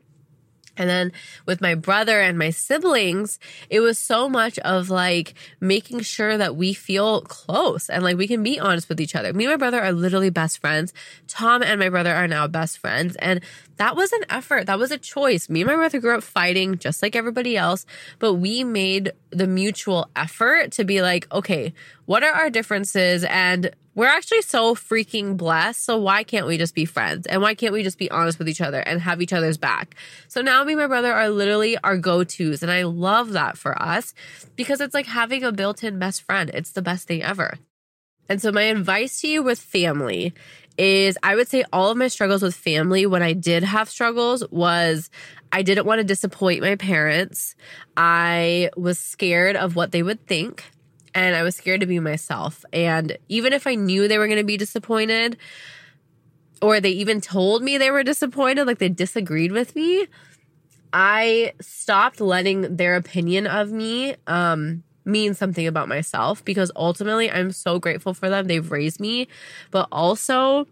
And 0.80 0.88
then 0.88 1.12
with 1.44 1.60
my 1.60 1.74
brother 1.74 2.22
and 2.22 2.38
my 2.38 2.48
siblings, 2.48 3.38
it 3.68 3.80
was 3.80 3.98
so 3.98 4.30
much 4.30 4.58
of 4.60 4.88
like 4.88 5.34
making 5.60 6.00
sure 6.00 6.38
that 6.38 6.56
we 6.56 6.72
feel 6.72 7.20
close 7.20 7.90
and 7.90 8.02
like 8.02 8.16
we 8.16 8.26
can 8.26 8.42
be 8.42 8.58
honest 8.58 8.88
with 8.88 8.98
each 8.98 9.14
other. 9.14 9.34
Me 9.34 9.44
and 9.44 9.52
my 9.52 9.58
brother 9.58 9.78
are 9.78 9.92
literally 9.92 10.30
best 10.30 10.58
friends. 10.58 10.94
Tom 11.28 11.62
and 11.62 11.78
my 11.78 11.90
brother 11.90 12.14
are 12.14 12.26
now 12.26 12.46
best 12.46 12.78
friends. 12.78 13.14
And 13.16 13.42
that 13.76 13.94
was 13.94 14.10
an 14.12 14.24
effort. 14.30 14.66
That 14.66 14.78
was 14.78 14.90
a 14.90 14.96
choice. 14.96 15.50
Me 15.50 15.60
and 15.60 15.68
my 15.68 15.76
brother 15.76 16.00
grew 16.00 16.16
up 16.16 16.22
fighting 16.22 16.78
just 16.78 17.02
like 17.02 17.14
everybody 17.14 17.58
else, 17.58 17.84
but 18.18 18.34
we 18.34 18.64
made 18.64 19.12
the 19.28 19.46
mutual 19.46 20.08
effort 20.16 20.72
to 20.72 20.84
be 20.84 21.02
like, 21.02 21.30
okay, 21.30 21.74
what 22.10 22.24
are 22.24 22.32
our 22.32 22.50
differences? 22.50 23.22
And 23.22 23.70
we're 23.94 24.08
actually 24.08 24.42
so 24.42 24.74
freaking 24.74 25.36
blessed. 25.36 25.84
So 25.84 25.96
why 25.96 26.24
can't 26.24 26.44
we 26.44 26.58
just 26.58 26.74
be 26.74 26.84
friends? 26.84 27.24
And 27.28 27.40
why 27.40 27.54
can't 27.54 27.72
we 27.72 27.84
just 27.84 27.98
be 27.98 28.10
honest 28.10 28.36
with 28.36 28.48
each 28.48 28.60
other 28.60 28.80
and 28.80 29.00
have 29.00 29.22
each 29.22 29.32
other's 29.32 29.58
back? 29.58 29.94
So 30.26 30.42
now 30.42 30.64
me 30.64 30.72
and 30.72 30.80
my 30.80 30.88
brother 30.88 31.12
are 31.12 31.30
literally 31.30 31.78
our 31.78 31.96
go-tos. 31.96 32.64
And 32.64 32.72
I 32.72 32.82
love 32.82 33.30
that 33.34 33.56
for 33.56 33.80
us 33.80 34.12
because 34.56 34.80
it's 34.80 34.92
like 34.92 35.06
having 35.06 35.44
a 35.44 35.52
built-in 35.52 36.00
best 36.00 36.22
friend. 36.22 36.50
It's 36.52 36.72
the 36.72 36.82
best 36.82 37.06
thing 37.06 37.22
ever. 37.22 37.58
And 38.28 38.42
so 38.42 38.50
my 38.50 38.62
advice 38.62 39.20
to 39.20 39.28
you 39.28 39.44
with 39.44 39.60
family 39.60 40.34
is 40.76 41.16
I 41.22 41.36
would 41.36 41.46
say 41.46 41.62
all 41.72 41.92
of 41.92 41.96
my 41.96 42.08
struggles 42.08 42.42
with 42.42 42.56
family 42.56 43.06
when 43.06 43.22
I 43.22 43.34
did 43.34 43.62
have 43.62 43.88
struggles 43.88 44.42
was 44.50 45.10
I 45.52 45.62
didn't 45.62 45.86
want 45.86 46.00
to 46.00 46.04
disappoint 46.04 46.60
my 46.60 46.74
parents. 46.74 47.54
I 47.96 48.70
was 48.76 48.98
scared 48.98 49.54
of 49.54 49.76
what 49.76 49.92
they 49.92 50.02
would 50.02 50.26
think 50.26 50.64
and 51.14 51.36
I 51.36 51.42
was 51.42 51.56
scared 51.56 51.80
to 51.80 51.86
be 51.86 52.00
myself. 52.00 52.64
And 52.72 53.16
even 53.28 53.52
if 53.52 53.66
I 53.66 53.74
knew 53.74 54.08
they 54.08 54.18
were 54.18 54.26
going 54.26 54.38
to 54.38 54.44
be 54.44 54.56
disappointed, 54.56 55.36
or 56.62 56.80
they 56.80 56.90
even 56.90 57.20
told 57.20 57.62
me 57.62 57.78
they 57.78 57.90
were 57.90 58.02
disappointed, 58.02 58.66
like 58.66 58.78
they 58.78 58.88
disagreed 58.88 59.52
with 59.52 59.74
me, 59.74 60.06
I 60.92 61.52
stopped 61.60 62.20
letting 62.20 62.76
their 62.76 62.96
opinion 62.96 63.46
of 63.46 63.70
me 63.70 64.16
um, 64.26 64.82
mean 65.04 65.34
something 65.34 65.66
about 65.66 65.88
myself 65.88 66.44
because 66.44 66.70
ultimately 66.76 67.30
I'm 67.30 67.52
so 67.52 67.78
grateful 67.78 68.14
for 68.14 68.28
them. 68.28 68.46
They've 68.46 68.70
raised 68.70 69.00
me, 69.00 69.28
but 69.70 69.88
also 69.92 70.66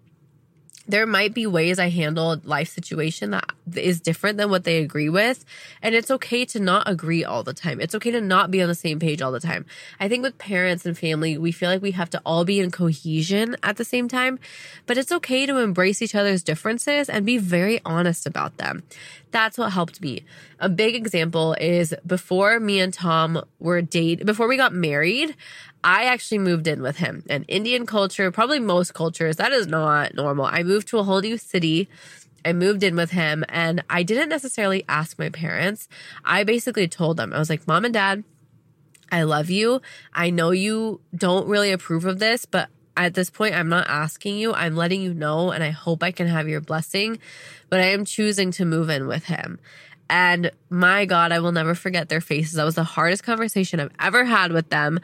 there 0.88 1.06
might 1.06 1.34
be 1.34 1.46
ways 1.46 1.78
I 1.78 1.90
handle 1.90 2.40
life 2.44 2.70
situation 2.70 3.30
that 3.30 3.44
is 3.76 4.00
different 4.00 4.38
than 4.38 4.50
what 4.50 4.64
they 4.64 4.78
agree 4.78 5.10
with. 5.10 5.44
And 5.82 5.94
it's 5.94 6.10
okay 6.10 6.46
to 6.46 6.60
not 6.60 6.88
agree 6.88 7.24
all 7.24 7.42
the 7.42 7.52
time. 7.52 7.80
It's 7.80 7.94
okay 7.94 8.10
to 8.10 8.22
not 8.22 8.50
be 8.50 8.62
on 8.62 8.68
the 8.68 8.74
same 8.74 8.98
page 8.98 9.20
all 9.20 9.30
the 9.30 9.38
time. 9.38 9.66
I 10.00 10.08
think 10.08 10.22
with 10.22 10.38
parents 10.38 10.86
and 10.86 10.96
family, 10.96 11.36
we 11.36 11.52
feel 11.52 11.68
like 11.68 11.82
we 11.82 11.90
have 11.90 12.10
to 12.10 12.22
all 12.24 12.46
be 12.46 12.58
in 12.58 12.70
cohesion 12.70 13.56
at 13.62 13.76
the 13.76 13.84
same 13.84 14.08
time, 14.08 14.38
but 14.86 14.96
it's 14.96 15.12
okay 15.12 15.44
to 15.44 15.58
embrace 15.58 16.00
each 16.00 16.14
other's 16.14 16.42
differences 16.42 17.10
and 17.10 17.26
be 17.26 17.36
very 17.36 17.80
honest 17.84 18.26
about 18.26 18.56
them. 18.56 18.82
That's 19.30 19.58
what 19.58 19.72
helped 19.72 20.00
me. 20.00 20.24
A 20.58 20.68
big 20.68 20.94
example 20.94 21.54
is 21.60 21.94
before 22.06 22.58
me 22.60 22.80
and 22.80 22.92
Tom 22.92 23.42
were 23.58 23.82
date, 23.82 24.24
before 24.24 24.48
we 24.48 24.56
got 24.56 24.72
married, 24.72 25.36
I 25.84 26.04
actually 26.04 26.38
moved 26.38 26.66
in 26.66 26.82
with 26.82 26.96
him. 26.96 27.24
And 27.28 27.44
Indian 27.48 27.86
culture, 27.86 28.30
probably 28.30 28.58
most 28.58 28.94
cultures, 28.94 29.36
that 29.36 29.52
is 29.52 29.66
not 29.66 30.14
normal. 30.14 30.46
I 30.46 30.62
moved 30.62 30.88
to 30.88 30.98
a 30.98 31.04
whole 31.04 31.20
new 31.20 31.36
city. 31.38 31.88
I 32.44 32.52
moved 32.52 32.82
in 32.82 32.96
with 32.96 33.10
him 33.10 33.44
and 33.48 33.84
I 33.90 34.02
didn't 34.02 34.28
necessarily 34.28 34.84
ask 34.88 35.18
my 35.18 35.28
parents. 35.28 35.88
I 36.24 36.44
basically 36.44 36.88
told 36.88 37.16
them, 37.16 37.32
I 37.32 37.38
was 37.38 37.50
like, 37.50 37.66
Mom 37.66 37.84
and 37.84 37.92
Dad, 37.92 38.24
I 39.10 39.22
love 39.22 39.50
you. 39.50 39.80
I 40.12 40.30
know 40.30 40.50
you 40.50 41.00
don't 41.14 41.48
really 41.48 41.72
approve 41.72 42.04
of 42.04 42.18
this, 42.18 42.46
but 42.46 42.68
at 42.98 43.14
this 43.14 43.30
point, 43.30 43.54
I'm 43.54 43.68
not 43.68 43.88
asking 43.88 44.36
you. 44.36 44.52
I'm 44.52 44.76
letting 44.76 45.00
you 45.00 45.14
know, 45.14 45.52
and 45.52 45.62
I 45.62 45.70
hope 45.70 46.02
I 46.02 46.10
can 46.10 46.26
have 46.26 46.48
your 46.48 46.60
blessing. 46.60 47.18
But 47.70 47.80
I 47.80 47.86
am 47.92 48.04
choosing 48.04 48.50
to 48.52 48.64
move 48.64 48.90
in 48.90 49.06
with 49.06 49.24
him. 49.24 49.58
And 50.10 50.50
my 50.70 51.04
God, 51.04 51.32
I 51.32 51.40
will 51.40 51.52
never 51.52 51.74
forget 51.74 52.08
their 52.08 52.20
faces. 52.20 52.54
That 52.54 52.64
was 52.64 52.74
the 52.74 52.84
hardest 52.84 53.22
conversation 53.22 53.78
I've 53.78 53.92
ever 54.00 54.24
had 54.24 54.52
with 54.52 54.68
them 54.70 55.00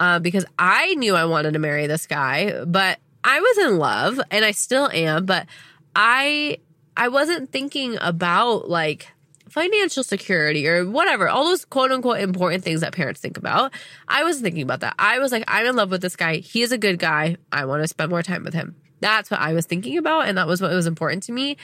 uh, 0.00 0.18
because 0.18 0.44
I 0.58 0.94
knew 0.94 1.14
I 1.14 1.26
wanted 1.26 1.52
to 1.52 1.58
marry 1.58 1.86
this 1.86 2.06
guy, 2.06 2.64
but 2.64 2.98
I 3.22 3.40
was 3.40 3.58
in 3.58 3.78
love 3.78 4.20
and 4.30 4.44
I 4.44 4.52
still 4.52 4.88
am, 4.92 5.26
but 5.26 5.46
I 5.94 6.58
I 6.96 7.08
wasn't 7.08 7.52
thinking 7.52 7.98
about 8.00 8.70
like 8.70 9.08
financial 9.56 10.04
security 10.04 10.68
or 10.68 10.84
whatever, 10.84 11.30
all 11.30 11.46
those 11.46 11.64
quote 11.64 11.90
unquote 11.90 12.20
important 12.20 12.62
things 12.62 12.82
that 12.82 12.92
parents 12.92 13.22
think 13.22 13.38
about. 13.38 13.72
I 14.06 14.22
was 14.22 14.38
thinking 14.38 14.62
about 14.62 14.80
that. 14.80 14.94
I 14.98 15.18
was 15.18 15.32
like, 15.32 15.44
I'm 15.48 15.64
in 15.64 15.74
love 15.74 15.90
with 15.90 16.02
this 16.02 16.14
guy. 16.14 16.36
He 16.36 16.60
is 16.60 16.72
a 16.72 16.78
good 16.78 16.98
guy. 16.98 17.38
I 17.50 17.64
want 17.64 17.82
to 17.82 17.88
spend 17.88 18.10
more 18.10 18.22
time 18.22 18.44
with 18.44 18.52
him. 18.52 18.76
That's 19.00 19.30
what 19.30 19.40
I 19.40 19.54
was 19.54 19.64
thinking 19.64 19.96
about. 19.96 20.28
And 20.28 20.36
that 20.36 20.46
was 20.46 20.60
what 20.60 20.72
was 20.72 20.86
important 20.86 21.22
to 21.24 21.32
me. 21.32 21.56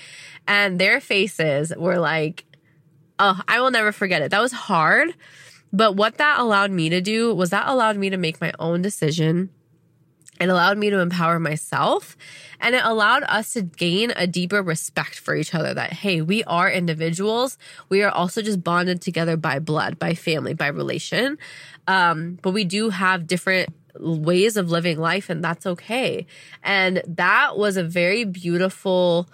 And 0.48 0.78
their 0.78 1.02
faces 1.02 1.70
were 1.76 1.98
like, 1.98 2.46
oh, 3.18 3.38
I 3.46 3.60
will 3.60 3.70
never 3.70 3.92
forget 3.92 4.22
it. 4.22 4.30
That 4.30 4.40
was 4.40 4.52
hard. 4.52 5.14
But 5.70 5.94
what 5.94 6.16
that 6.16 6.40
allowed 6.40 6.70
me 6.70 6.88
to 6.88 7.02
do 7.02 7.34
was 7.34 7.50
that 7.50 7.68
allowed 7.68 7.98
me 7.98 8.08
to 8.08 8.16
make 8.16 8.40
my 8.40 8.52
own 8.58 8.80
decision 8.80 9.50
it 10.42 10.52
allowed 10.52 10.78
me 10.78 10.90
to 10.90 10.98
empower 10.98 11.38
myself 11.38 12.16
and 12.60 12.74
it 12.74 12.82
allowed 12.84 13.24
us 13.24 13.52
to 13.54 13.62
gain 13.62 14.12
a 14.16 14.26
deeper 14.26 14.62
respect 14.62 15.18
for 15.18 15.34
each 15.34 15.54
other 15.54 15.74
that, 15.74 15.92
hey, 15.92 16.22
we 16.22 16.44
are 16.44 16.70
individuals. 16.70 17.58
We 17.88 18.02
are 18.02 18.10
also 18.10 18.40
just 18.40 18.62
bonded 18.62 19.02
together 19.02 19.36
by 19.36 19.58
blood, 19.58 19.98
by 19.98 20.14
family, 20.14 20.54
by 20.54 20.68
relation. 20.68 21.38
Um, 21.88 22.38
but 22.42 22.52
we 22.52 22.64
do 22.64 22.90
have 22.90 23.26
different 23.26 23.70
ways 23.98 24.56
of 24.56 24.70
living 24.70 24.98
life 24.98 25.28
and 25.28 25.42
that's 25.44 25.66
okay. 25.66 26.26
And 26.62 27.02
that 27.06 27.58
was 27.58 27.76
a 27.76 27.84
very 27.84 28.24
beautiful 28.24 29.28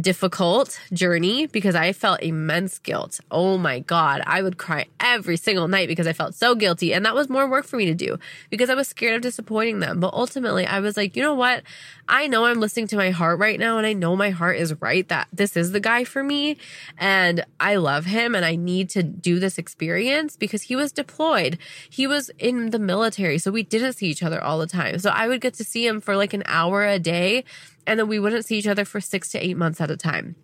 difficult 0.00 0.80
journey 0.92 1.46
because 1.46 1.74
I 1.74 1.92
felt 1.92 2.22
immense 2.22 2.78
guilt. 2.78 3.20
Oh 3.30 3.58
my 3.58 3.80
God. 3.80 4.22
I 4.26 4.42
would 4.42 4.58
cry 4.58 4.86
every 4.98 5.36
single 5.36 5.68
night 5.68 5.88
because 5.88 6.06
I 6.06 6.12
felt 6.12 6.34
so 6.34 6.54
guilty. 6.54 6.92
And 6.92 7.04
that 7.06 7.14
was 7.14 7.28
more 7.28 7.48
work 7.48 7.66
for 7.66 7.76
me 7.76 7.86
to 7.86 7.94
do 7.94 8.18
because 8.50 8.70
I 8.70 8.74
was 8.74 8.88
scared 8.88 9.16
of 9.16 9.22
disappointing 9.22 9.80
them. 9.80 10.00
But 10.00 10.14
ultimately, 10.14 10.66
I 10.66 10.80
was 10.80 10.96
like, 10.96 11.16
you 11.16 11.22
know 11.22 11.34
what? 11.34 11.62
I 12.08 12.26
know 12.26 12.44
I'm 12.44 12.60
listening 12.60 12.88
to 12.88 12.96
my 12.96 13.10
heart 13.10 13.38
right 13.38 13.58
now. 13.58 13.78
And 13.78 13.86
I 13.86 13.92
know 13.92 14.16
my 14.16 14.30
heart 14.30 14.56
is 14.56 14.80
right 14.80 15.06
that 15.08 15.28
this 15.32 15.56
is 15.56 15.72
the 15.72 15.80
guy 15.80 16.04
for 16.04 16.24
me. 16.24 16.56
And 16.98 17.44
I 17.60 17.76
love 17.76 18.06
him 18.06 18.34
and 18.34 18.44
I 18.44 18.56
need 18.56 18.90
to 18.90 19.02
do 19.02 19.38
this 19.38 19.58
experience 19.58 20.36
because 20.36 20.62
he 20.62 20.74
was 20.74 20.90
deployed. 20.92 21.58
He 21.88 22.06
was 22.06 22.30
in 22.38 22.70
the 22.70 22.78
military. 22.78 23.38
So 23.38 23.50
we 23.50 23.62
didn't 23.62 23.92
see 23.94 24.08
each 24.08 24.22
other 24.22 24.42
all 24.42 24.58
the 24.58 24.66
time. 24.66 24.98
So 24.98 25.10
I 25.10 25.28
would 25.28 25.40
get 25.40 25.54
to 25.54 25.64
see 25.64 25.86
him 25.86 26.00
for 26.00 26.16
like 26.16 26.32
an 26.32 26.42
hour 26.46 26.84
a 26.86 26.98
day 26.98 27.44
and 27.86 27.98
then 27.98 28.08
we 28.08 28.18
wouldn't 28.18 28.44
see 28.44 28.58
each 28.58 28.66
other 28.66 28.84
for 28.84 29.00
six 29.00 29.30
to 29.30 29.38
eight 29.38 29.56
months 29.56 29.80
at 29.80 29.90
a 29.90 29.96
time. 29.96 30.36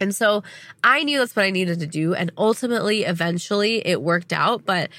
And 0.00 0.14
so 0.14 0.42
I 0.84 1.02
knew 1.02 1.18
that's 1.18 1.34
what 1.34 1.44
I 1.44 1.50
needed 1.50 1.80
to 1.80 1.86
do. 1.86 2.14
And 2.14 2.30
ultimately, 2.38 3.04
eventually, 3.04 3.86
it 3.86 4.00
worked 4.00 4.32
out. 4.32 4.64
But 4.64 4.90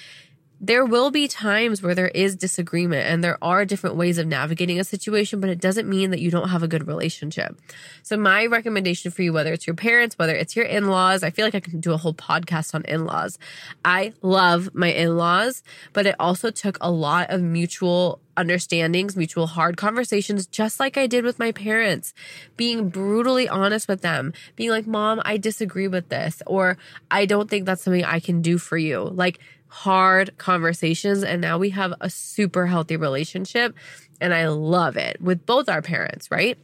there 0.61 0.85
will 0.85 1.09
be 1.09 1.27
times 1.27 1.81
where 1.81 1.95
there 1.95 2.09
is 2.09 2.35
disagreement 2.35 3.07
and 3.07 3.23
there 3.23 3.37
are 3.41 3.63
different 3.63 3.95
ways 3.95 4.17
of 4.17 4.27
navigating 4.27 4.79
a 4.79 4.83
situation, 4.83 5.39
but 5.39 5.49
it 5.49 5.59
doesn't 5.59 5.87
mean 5.87 6.11
that 6.11 6.19
you 6.19 6.29
don't 6.29 6.49
have 6.49 6.63
a 6.63 6.67
good 6.67 6.85
relationship. 6.85 7.57
So 8.03 8.17
my 8.17 8.45
recommendation 8.45 9.09
for 9.11 9.21
you, 9.21 9.31
whether 9.31 9.53
it's 9.53 9.65
your 9.65 9.75
parents, 9.75 10.17
whether 10.17 10.35
it's 10.35 10.55
your 10.55 10.65
in-laws, 10.65 11.23
I 11.23 11.29
feel 11.29 11.45
like 11.45 11.55
I 11.55 11.61
can 11.61 11.79
do 11.79 11.93
a 11.93 11.97
whole 11.97 12.13
podcast 12.13 12.75
on 12.75 12.83
in-laws. 12.83 13.39
I 13.85 14.13
love 14.21 14.75
my 14.75 14.91
in-laws, 14.91 15.63
but 15.93 16.05
it 16.05 16.15
also 16.19 16.51
took 16.51 16.77
a 16.81 16.91
lot 16.91 17.29
of 17.29 17.41
mutual 17.41 18.19
understandings, 18.35 19.15
mutual 19.17 19.47
hard 19.47 19.77
conversations, 19.77 20.47
just 20.47 20.79
like 20.79 20.97
I 20.97 21.07
did 21.07 21.25
with 21.25 21.39
my 21.39 21.51
parents, 21.51 22.13
being 22.55 22.89
brutally 22.89 23.49
honest 23.49 23.87
with 23.87 24.01
them, 24.01 24.33
being 24.55 24.69
like, 24.69 24.87
mom, 24.87 25.21
I 25.25 25.37
disagree 25.37 25.87
with 25.87 26.09
this, 26.09 26.41
or 26.47 26.77
I 27.11 27.25
don't 27.25 27.49
think 27.49 27.65
that's 27.65 27.83
something 27.83 28.05
I 28.05 28.19
can 28.19 28.41
do 28.41 28.57
for 28.57 28.77
you. 28.77 29.03
Like, 29.03 29.39
hard 29.69 30.37
conversations. 30.37 31.23
And 31.23 31.41
now 31.41 31.57
we 31.57 31.69
have 31.69 31.93
a 32.01 32.09
super 32.09 32.67
healthy 32.67 32.97
relationship. 32.97 33.75
And 34.19 34.33
I 34.33 34.47
love 34.47 34.97
it 34.97 35.21
with 35.21 35.45
both 35.45 35.69
our 35.69 35.81
parents, 35.81 36.29
right? 36.29 36.57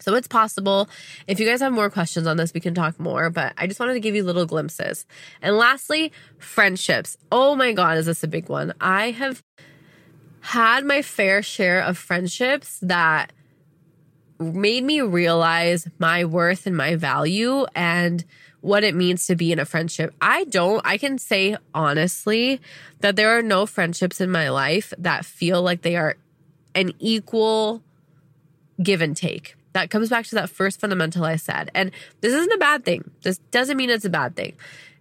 So 0.00 0.14
it's 0.14 0.28
possible. 0.28 0.88
If 1.26 1.40
you 1.40 1.46
guys 1.46 1.60
have 1.60 1.72
more 1.72 1.90
questions 1.90 2.26
on 2.26 2.36
this, 2.36 2.54
we 2.54 2.60
can 2.60 2.74
talk 2.74 3.00
more, 3.00 3.30
but 3.30 3.52
I 3.56 3.66
just 3.66 3.80
wanted 3.80 3.94
to 3.94 4.00
give 4.00 4.14
you 4.14 4.22
little 4.22 4.46
glimpses. 4.46 5.04
And 5.42 5.56
lastly, 5.56 6.12
friendships. 6.38 7.16
Oh 7.32 7.56
my 7.56 7.72
God, 7.72 7.98
is 7.98 8.06
this 8.06 8.22
a 8.22 8.28
big 8.28 8.48
one? 8.48 8.74
I 8.80 9.10
have 9.10 9.42
had 10.40 10.84
my 10.84 11.02
fair 11.02 11.42
share 11.42 11.80
of 11.82 11.98
friendships 11.98 12.78
that 12.80 13.32
made 14.38 14.84
me 14.84 15.00
realize 15.00 15.88
my 15.98 16.24
worth 16.24 16.66
and 16.66 16.76
my 16.76 16.94
value 16.94 17.66
and 17.74 18.24
what 18.60 18.84
it 18.84 18.94
means 18.94 19.26
to 19.26 19.36
be 19.36 19.52
in 19.52 19.58
a 19.58 19.64
friendship. 19.64 20.14
I 20.20 20.44
don't, 20.44 20.80
I 20.84 20.98
can 20.98 21.18
say 21.18 21.56
honestly 21.74 22.60
that 23.00 23.16
there 23.16 23.36
are 23.38 23.42
no 23.42 23.66
friendships 23.66 24.20
in 24.20 24.30
my 24.30 24.50
life 24.50 24.92
that 24.98 25.24
feel 25.24 25.62
like 25.62 25.82
they 25.82 25.96
are 25.96 26.16
an 26.74 26.92
equal 26.98 27.82
give 28.82 29.00
and 29.00 29.16
take. 29.16 29.54
That 29.74 29.90
comes 29.90 30.08
back 30.08 30.26
to 30.26 30.34
that 30.36 30.50
first 30.50 30.80
fundamental 30.80 31.24
I 31.24 31.36
said. 31.36 31.70
And 31.74 31.92
this 32.20 32.32
isn't 32.32 32.52
a 32.52 32.58
bad 32.58 32.84
thing. 32.84 33.10
This 33.22 33.38
doesn't 33.50 33.76
mean 33.76 33.90
it's 33.90 34.04
a 34.04 34.10
bad 34.10 34.34
thing. 34.34 34.54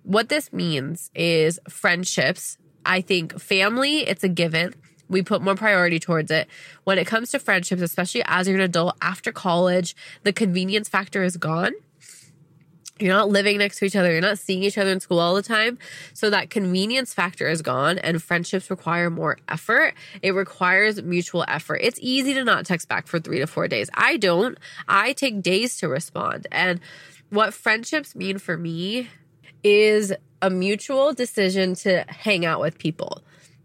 What 0.04 0.30
this 0.30 0.54
means 0.54 1.10
is 1.16 1.60
friendships. 1.68 2.58
I 2.86 3.02
think 3.02 3.40
family, 3.40 4.08
it's 4.08 4.24
a 4.24 4.30
given. 4.30 4.76
We 5.10 5.22
put 5.22 5.42
more 5.42 5.56
priority 5.56 6.00
towards 6.00 6.32
it. 6.32 6.48
When 6.84 6.98
it 6.98 7.08
comes 7.08 7.32
to 7.32 7.40
friendships, 7.40 7.82
especially 7.82 8.24
as 8.26 8.48
you're 8.48 8.58
an 8.58 8.64
adult 8.64 8.98
after 9.02 9.32
college, 9.32 9.96
the 10.24 10.34
convenience 10.34 10.90
factor 10.90 11.24
is 11.24 11.38
gone 11.38 11.74
you're 13.00 13.14
not 13.14 13.30
living 13.30 13.58
next 13.58 13.80
to 13.80 13.86
each 13.86 13.96
other. 13.96 14.12
You're 14.12 14.22
not 14.22 14.40
seeing 14.40 14.64
each 14.64 14.78
other 14.78 14.92
in 14.92 15.00
school 15.00 15.20
all 15.20 15.36
the 15.36 15.42
time. 15.42 15.78
So 16.14 16.30
that 16.30 16.50
convenience 16.50 17.14
factor 17.14 17.48
is 17.48 17.62
gone 17.62 17.98
and 17.98 18.22
friendships 18.22 18.70
require 18.70 19.10
more 19.10 19.38
effort. 19.48 19.94
It 20.22 20.32
requires 20.32 21.02
mutual 21.02 21.46
effort. 21.48 21.80
It's 21.82 22.00
easy 22.02 22.34
to 22.34 22.44
not 22.44 22.66
text 22.66 22.88
back 22.88 23.08
for 23.08 23.20
three 23.20 23.40
to 23.40 23.48
four 23.48 23.68
days. 23.68 23.90
I 23.94 24.18
don't. 24.18 24.58
I 24.88 25.14
take 25.14 25.42
days 25.42 25.78
to 25.78 25.88
respond. 25.88 26.48
And 26.52 26.80
what 27.30 27.54
friendships 27.54 28.16
mean 28.16 28.38
for 28.38 28.58
me 28.58 29.10
is 29.64 30.14
a 30.42 30.50
mutual 30.50 31.14
decision 31.14 31.76
to 31.76 32.06
hang 32.08 32.46
out 32.46 32.62
with 32.62 32.78
people. 32.78 33.22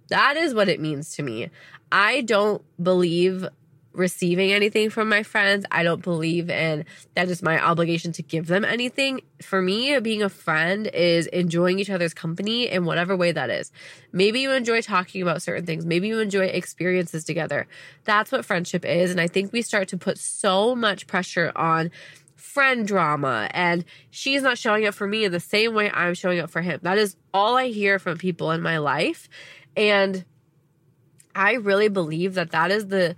That 0.09 0.37
is 0.37 0.55
what 0.55 0.69
it 0.69 0.81
means 0.81 1.15
to 1.17 1.23
me. 1.23 1.51
I 1.91 2.23
don't 2.23 2.63
believe 2.83 3.47
receiving 3.93 4.53
anything 4.53 4.91
from 4.91 5.09
my 5.09 5.23
friends. 5.23 5.67
I 5.71 5.83
don't 5.83 6.03
believe 6.03 6.49
in 6.49 6.85
that 7.15 7.29
is 7.29 7.43
my 7.43 7.63
obligation 7.63 8.13
to 8.13 8.23
give 8.23 8.47
them 8.47 8.65
anything. 8.65 9.21
For 9.43 9.61
me, 9.61 9.99
being 10.01 10.23
a 10.23 10.29
friend 10.29 10.87
is 10.87 11.27
enjoying 11.27 11.79
each 11.79 11.91
other's 11.91 12.15
company 12.15 12.69
in 12.69 12.85
whatever 12.85 13.17
way 13.17 13.33
that 13.33 13.51
is. 13.51 13.71
Maybe 14.13 14.41
you 14.41 14.53
enjoy 14.53 14.81
talking 14.81 15.23
about 15.23 15.43
certain 15.43 15.67
things. 15.67 15.85
Maybe 15.85 16.09
you 16.09 16.21
enjoy 16.21 16.47
experiences 16.47 17.25
together. 17.25 17.67
That's 18.05 18.33
what 18.33 18.45
friendship 18.45 18.85
is. 18.85 19.11
And 19.11 19.21
I 19.21 19.29
think 19.29 19.53
we 19.53 19.63
start 19.63 19.89
to 19.89 19.99
put 19.99 20.19
so 20.19 20.75
much 20.75 21.07
pressure 21.07 21.53
on 21.55 21.91
friend 22.37 22.87
drama 22.87 23.49
and 23.53 23.85
she's 24.11 24.43
not 24.43 24.59
showing 24.59 24.87
up 24.87 24.95
for 24.95 25.07
me 25.07 25.25
in 25.25 25.33
the 25.33 25.41
same 25.41 25.75
way 25.75 25.91
I'm 25.91 26.15
showing 26.15 26.39
up 26.39 26.51
for 26.51 26.61
him. 26.61 26.81
That 26.83 26.99
is 26.99 27.17
all 27.33 27.57
I 27.57 27.69
hear 27.69 27.99
from 27.99 28.19
people 28.19 28.51
in 28.51 28.61
my 28.61 28.79
life. 28.79 29.29
And 29.77 30.25
I 31.35 31.55
really 31.55 31.89
believe 31.89 32.35
that 32.35 32.51
that 32.51 32.71
is 32.71 32.89
the 32.89 33.17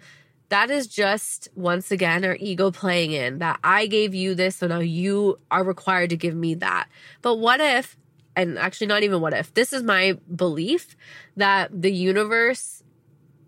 that 0.54 0.70
is 0.70 0.86
just 0.86 1.48
once 1.56 1.90
again 1.90 2.24
our 2.24 2.36
ego 2.38 2.70
playing 2.70 3.10
in 3.10 3.40
that 3.40 3.58
I 3.64 3.88
gave 3.88 4.14
you 4.14 4.36
this, 4.36 4.54
so 4.54 4.68
now 4.68 4.78
you 4.78 5.40
are 5.50 5.64
required 5.64 6.10
to 6.10 6.16
give 6.16 6.36
me 6.36 6.54
that. 6.54 6.86
But 7.22 7.40
what 7.40 7.60
if, 7.60 7.96
and 8.36 8.56
actually, 8.56 8.86
not 8.86 9.02
even 9.02 9.20
what 9.20 9.34
if, 9.34 9.52
this 9.54 9.72
is 9.72 9.82
my 9.82 10.16
belief 10.32 10.94
that 11.36 11.82
the 11.82 11.90
universe, 11.90 12.84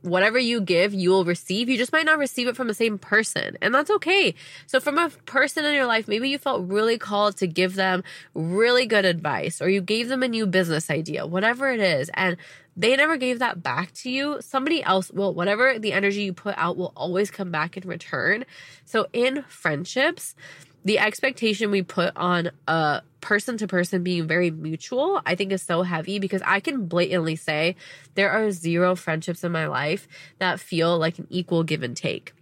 whatever 0.03 0.37
you 0.37 0.61
give, 0.61 0.95
you 0.95 1.11
will 1.11 1.25
receive. 1.25 1.69
You 1.69 1.79
just 1.79 1.93
might 1.93 2.07
not 2.07 2.19
receive 2.19 2.49
it 2.49 2.57
from 2.57 2.67
the 2.67 2.75
same 2.75 2.99
person, 2.99 3.57
and 3.63 3.73
that's 3.73 3.91
okay. 3.91 4.35
So, 4.67 4.81
from 4.81 4.99
a 4.99 5.11
person 5.27 5.65
in 5.65 5.75
your 5.75 5.87
life, 5.87 6.09
maybe 6.09 6.29
you 6.29 6.39
felt 6.39 6.69
really 6.69 6.99
called 6.99 7.37
to 7.37 7.47
give 7.47 7.77
them 7.77 8.03
really 8.35 8.85
good 8.85 9.05
advice, 9.05 9.63
or 9.63 9.69
you 9.69 9.81
gave 9.81 10.09
them 10.09 10.25
a 10.25 10.29
new 10.29 10.45
business 10.45 10.91
idea, 10.91 11.25
whatever 11.25 11.71
it 11.71 11.79
is. 11.79 12.11
And 12.15 12.37
they 12.77 12.95
never 12.97 13.17
gave 13.17 13.39
that 13.39 13.63
back 13.63 13.93
to 13.95 14.11
you. 14.11 14.39
Somebody 14.41 14.83
else 14.83 15.11
will, 15.11 15.33
whatever 15.33 15.79
the 15.79 15.93
energy 15.93 16.23
you 16.23 16.33
put 16.33 16.55
out 16.59 16.77
will 16.77 16.93
always 16.95 17.31
come 17.31 17.51
back 17.51 17.77
in 17.77 17.89
return. 17.89 18.45
So 18.85 19.07
in 19.13 19.45
friendships, 19.49 20.35
the 20.85 20.99
expectation 20.99 21.71
we 21.71 21.83
put 21.83 22.17
on 22.17 22.51
a 22.69 23.03
person 23.21 23.57
to 23.59 23.67
person 23.67 24.05
being 24.05 24.29
very 24.29 24.51
mutual, 24.51 25.21
I 25.27 25.35
think 25.35 25.51
is 25.51 25.63
so 25.63 25.83
heavy 25.83 26.19
because 26.19 26.43
I 26.47 26.61
can 26.61 26.87
blatantly 26.87 27.35
say 27.35 27.77
there 28.15 28.31
are 28.31 28.51
zero 28.53 28.95
friendships 28.95 29.43
in 29.43 29.51
my 29.51 29.67
life 29.67 30.07
that 30.39 30.61
feel 30.61 30.97
like 30.99 31.19
an 31.19 31.27
equal 31.31 31.65
give 31.65 31.83
and 31.83 31.97
take. 31.97 32.35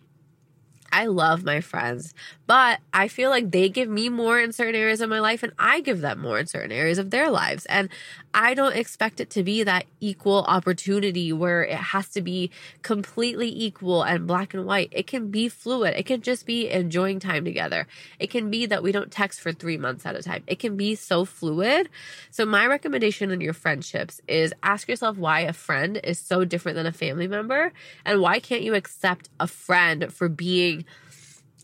I 0.94 1.06
love 1.06 1.42
my 1.42 1.60
friends, 1.60 2.14
But 2.46 2.78
I 2.92 3.08
feel 3.08 3.28
like 3.28 3.50
they 3.50 3.68
give 3.68 3.88
me 3.88 4.08
more 4.08 4.38
in 4.38 4.52
certain 4.52 4.76
areas 4.76 5.00
of 5.00 5.10
my 5.10 5.18
life 5.18 5.42
and 5.42 5.52
I 5.58 5.80
give 5.80 6.00
them 6.00 6.20
more 6.20 6.38
in 6.38 6.46
certain 6.46 6.70
areas 6.70 6.98
of 6.98 7.10
their 7.10 7.30
lives. 7.30 7.66
And 7.66 7.88
I 8.36 8.54
don't 8.54 8.74
expect 8.74 9.20
it 9.20 9.30
to 9.30 9.44
be 9.44 9.62
that 9.62 9.86
equal 10.00 10.42
opportunity 10.48 11.32
where 11.32 11.62
it 11.62 11.76
has 11.76 12.08
to 12.10 12.20
be 12.20 12.50
completely 12.82 13.48
equal 13.48 14.02
and 14.02 14.26
black 14.26 14.54
and 14.54 14.66
white. 14.66 14.88
It 14.90 15.06
can 15.06 15.30
be 15.30 15.48
fluid. 15.48 15.94
It 15.96 16.04
can 16.04 16.20
just 16.20 16.44
be 16.44 16.68
enjoying 16.68 17.20
time 17.20 17.44
together. 17.44 17.86
It 18.18 18.30
can 18.30 18.50
be 18.50 18.66
that 18.66 18.82
we 18.82 18.90
don't 18.90 19.12
text 19.12 19.40
for 19.40 19.52
three 19.52 19.76
months 19.76 20.04
at 20.04 20.16
a 20.16 20.22
time. 20.22 20.42
It 20.48 20.58
can 20.58 20.76
be 20.76 20.96
so 20.96 21.24
fluid. 21.24 21.88
So 22.32 22.44
my 22.44 22.66
recommendation 22.66 23.30
on 23.30 23.40
your 23.40 23.52
friendships 23.52 24.20
is 24.26 24.52
ask 24.64 24.88
yourself 24.88 25.16
why 25.16 25.40
a 25.40 25.52
friend 25.52 26.00
is 26.02 26.18
so 26.18 26.44
different 26.44 26.74
than 26.74 26.86
a 26.86 26.92
family 26.92 27.28
member 27.28 27.72
and 28.04 28.20
why 28.20 28.40
can't 28.40 28.62
you 28.62 28.74
accept 28.74 29.28
a 29.38 29.46
friend 29.46 30.12
for 30.12 30.28
being 30.28 30.84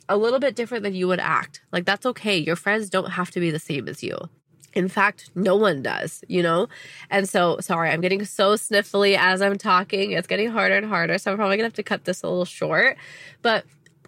a 0.08 0.16
little 0.16 0.38
bit 0.38 0.54
different 0.54 0.84
than 0.84 0.94
you 0.94 1.08
would 1.08 1.20
act. 1.20 1.62
Like 1.72 1.84
that's 1.84 2.06
okay. 2.06 2.38
Your 2.38 2.56
friends 2.56 2.90
don't 2.90 3.10
have 3.10 3.32
to 3.32 3.40
be 3.40 3.50
the 3.50 3.58
same 3.58 3.88
as 3.88 4.04
you. 4.04 4.18
In 4.72 4.88
fact, 4.88 5.30
no 5.34 5.56
one 5.56 5.82
does, 5.82 6.22
you 6.28 6.42
know? 6.42 6.68
And 7.10 7.28
so, 7.28 7.58
sorry, 7.60 7.90
I'm 7.90 8.00
getting 8.00 8.24
so 8.24 8.54
sniffly 8.54 9.16
as 9.18 9.42
I'm 9.42 9.58
talking. 9.58 10.12
It's 10.12 10.26
getting 10.26 10.50
harder 10.50 10.76
and 10.76 10.86
harder. 10.86 11.18
So, 11.18 11.30
I'm 11.30 11.36
probably 11.36 11.56
gonna 11.56 11.66
have 11.66 11.74
to 11.74 11.82
cut 11.82 12.04
this 12.04 12.22
a 12.22 12.28
little 12.28 12.44
short. 12.44 12.96
But 13.42 13.64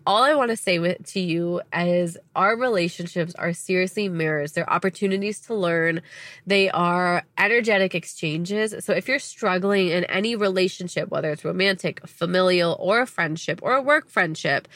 all 0.07 0.23
I 0.23 0.35
want 0.35 0.51
to 0.51 0.57
say 0.57 0.79
with, 0.79 1.05
to 1.13 1.21
you 1.21 1.61
is 1.75 2.19
our 2.35 2.57
relationships 2.57 3.35
are 3.37 3.53
seriously 3.53 4.09
mirrors. 4.09 4.53
They're 4.53 4.71
opportunities 4.71 5.41
to 5.41 5.55
learn. 5.55 6.03
They 6.47 6.71
are 6.71 7.25
energetic 7.39 7.95
exchanges. 7.95 8.75
So 8.85 8.93
if 8.93 9.09
you're 9.09 9.19
struggling 9.19 9.89
in 9.89 10.05
any 10.05 10.35
relationship, 10.35 11.11
whether 11.11 11.31
it's 11.31 11.45
romantic, 11.45 12.07
familial, 12.07 12.77
or 12.81 13.03
a 13.03 13.07
friendship 13.07 13.61
or 13.63 13.75
a 13.75 13.83
work 13.83 14.09
friendship, 14.09 14.69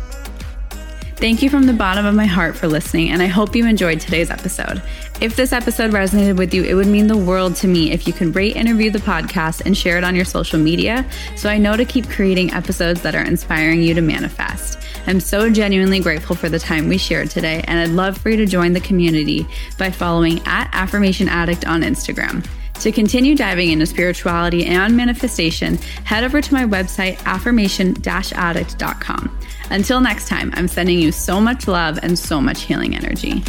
Thank 1.18 1.42
you 1.42 1.50
from 1.50 1.66
the 1.66 1.72
bottom 1.72 2.06
of 2.06 2.14
my 2.14 2.26
heart 2.26 2.58
for 2.58 2.68
listening, 2.68 3.10
and 3.10 3.22
I 3.22 3.28
hope 3.28 3.56
you 3.56 3.66
enjoyed 3.66 4.02
today's 4.02 4.30
episode. 4.30 4.84
If 5.22 5.38
this 5.38 5.54
episode 5.54 5.92
resonated 5.92 6.38
with 6.38 6.54
you, 6.54 6.66
it 6.66 6.74
would 6.74 6.88
mean 6.88 7.08
the 7.08 7.16
world 7.16 7.56
to 7.58 7.70
me 7.70 7.94
if 7.94 8.06
you 8.06 8.12
could 8.12 8.36
rate 8.36 8.58
and 8.58 8.68
review 8.68 8.92
the 8.92 9.00
podcast 9.00 9.66
and 9.66 9.78
share 9.78 9.98
it 9.98 10.04
on 10.04 10.14
your 10.14 10.26
social 10.26 10.60
media 10.60 11.10
so 11.38 11.50
I 11.50 11.58
know 11.58 11.78
to 11.78 11.86
keep 11.86 12.10
creating 12.10 12.52
episodes 12.52 13.02
that 13.04 13.16
are 13.16 13.24
inspiring 13.24 13.82
you 13.82 13.94
to 13.94 14.02
manifest. 14.02 14.78
I'm 15.08 15.22
so 15.22 15.50
genuinely 15.50 16.02
grateful 16.02 16.36
for 16.36 16.50
the 16.50 16.60
time 16.60 16.90
we 16.90 16.98
shared 16.98 17.30
today, 17.30 17.64
and 17.66 17.80
I'd 17.80 17.96
love 17.96 18.18
for 18.18 18.30
you 18.30 18.36
to 18.36 18.46
join 18.46 18.74
the 18.74 18.82
community 18.82 19.48
by 19.78 19.92
following 19.92 20.42
at 20.46 20.70
Affirmation 20.74 21.30
Addict 21.30 21.66
on 21.66 21.82
Instagram. 21.82 22.46
To 22.86 22.92
continue 22.92 23.34
diving 23.34 23.72
into 23.72 23.88
spirituality 23.88 24.68
and 24.68 24.96
manifestation, 24.96 25.78
head 26.04 26.24
over 26.24 26.40
to 26.40 26.54
my 26.54 26.66
website, 26.66 27.20
affirmation 27.26 27.96
addict.com. 28.06 29.40
Until 29.72 30.02
next 30.02 30.28
time, 30.28 30.52
I'm 30.54 30.68
sending 30.68 31.00
you 31.00 31.12
so 31.12 31.42
much 31.42 31.68
love 31.68 31.98
and 32.04 32.20
so 32.20 32.40
much 32.40 32.62
healing 32.62 32.96
energy. 32.96 33.44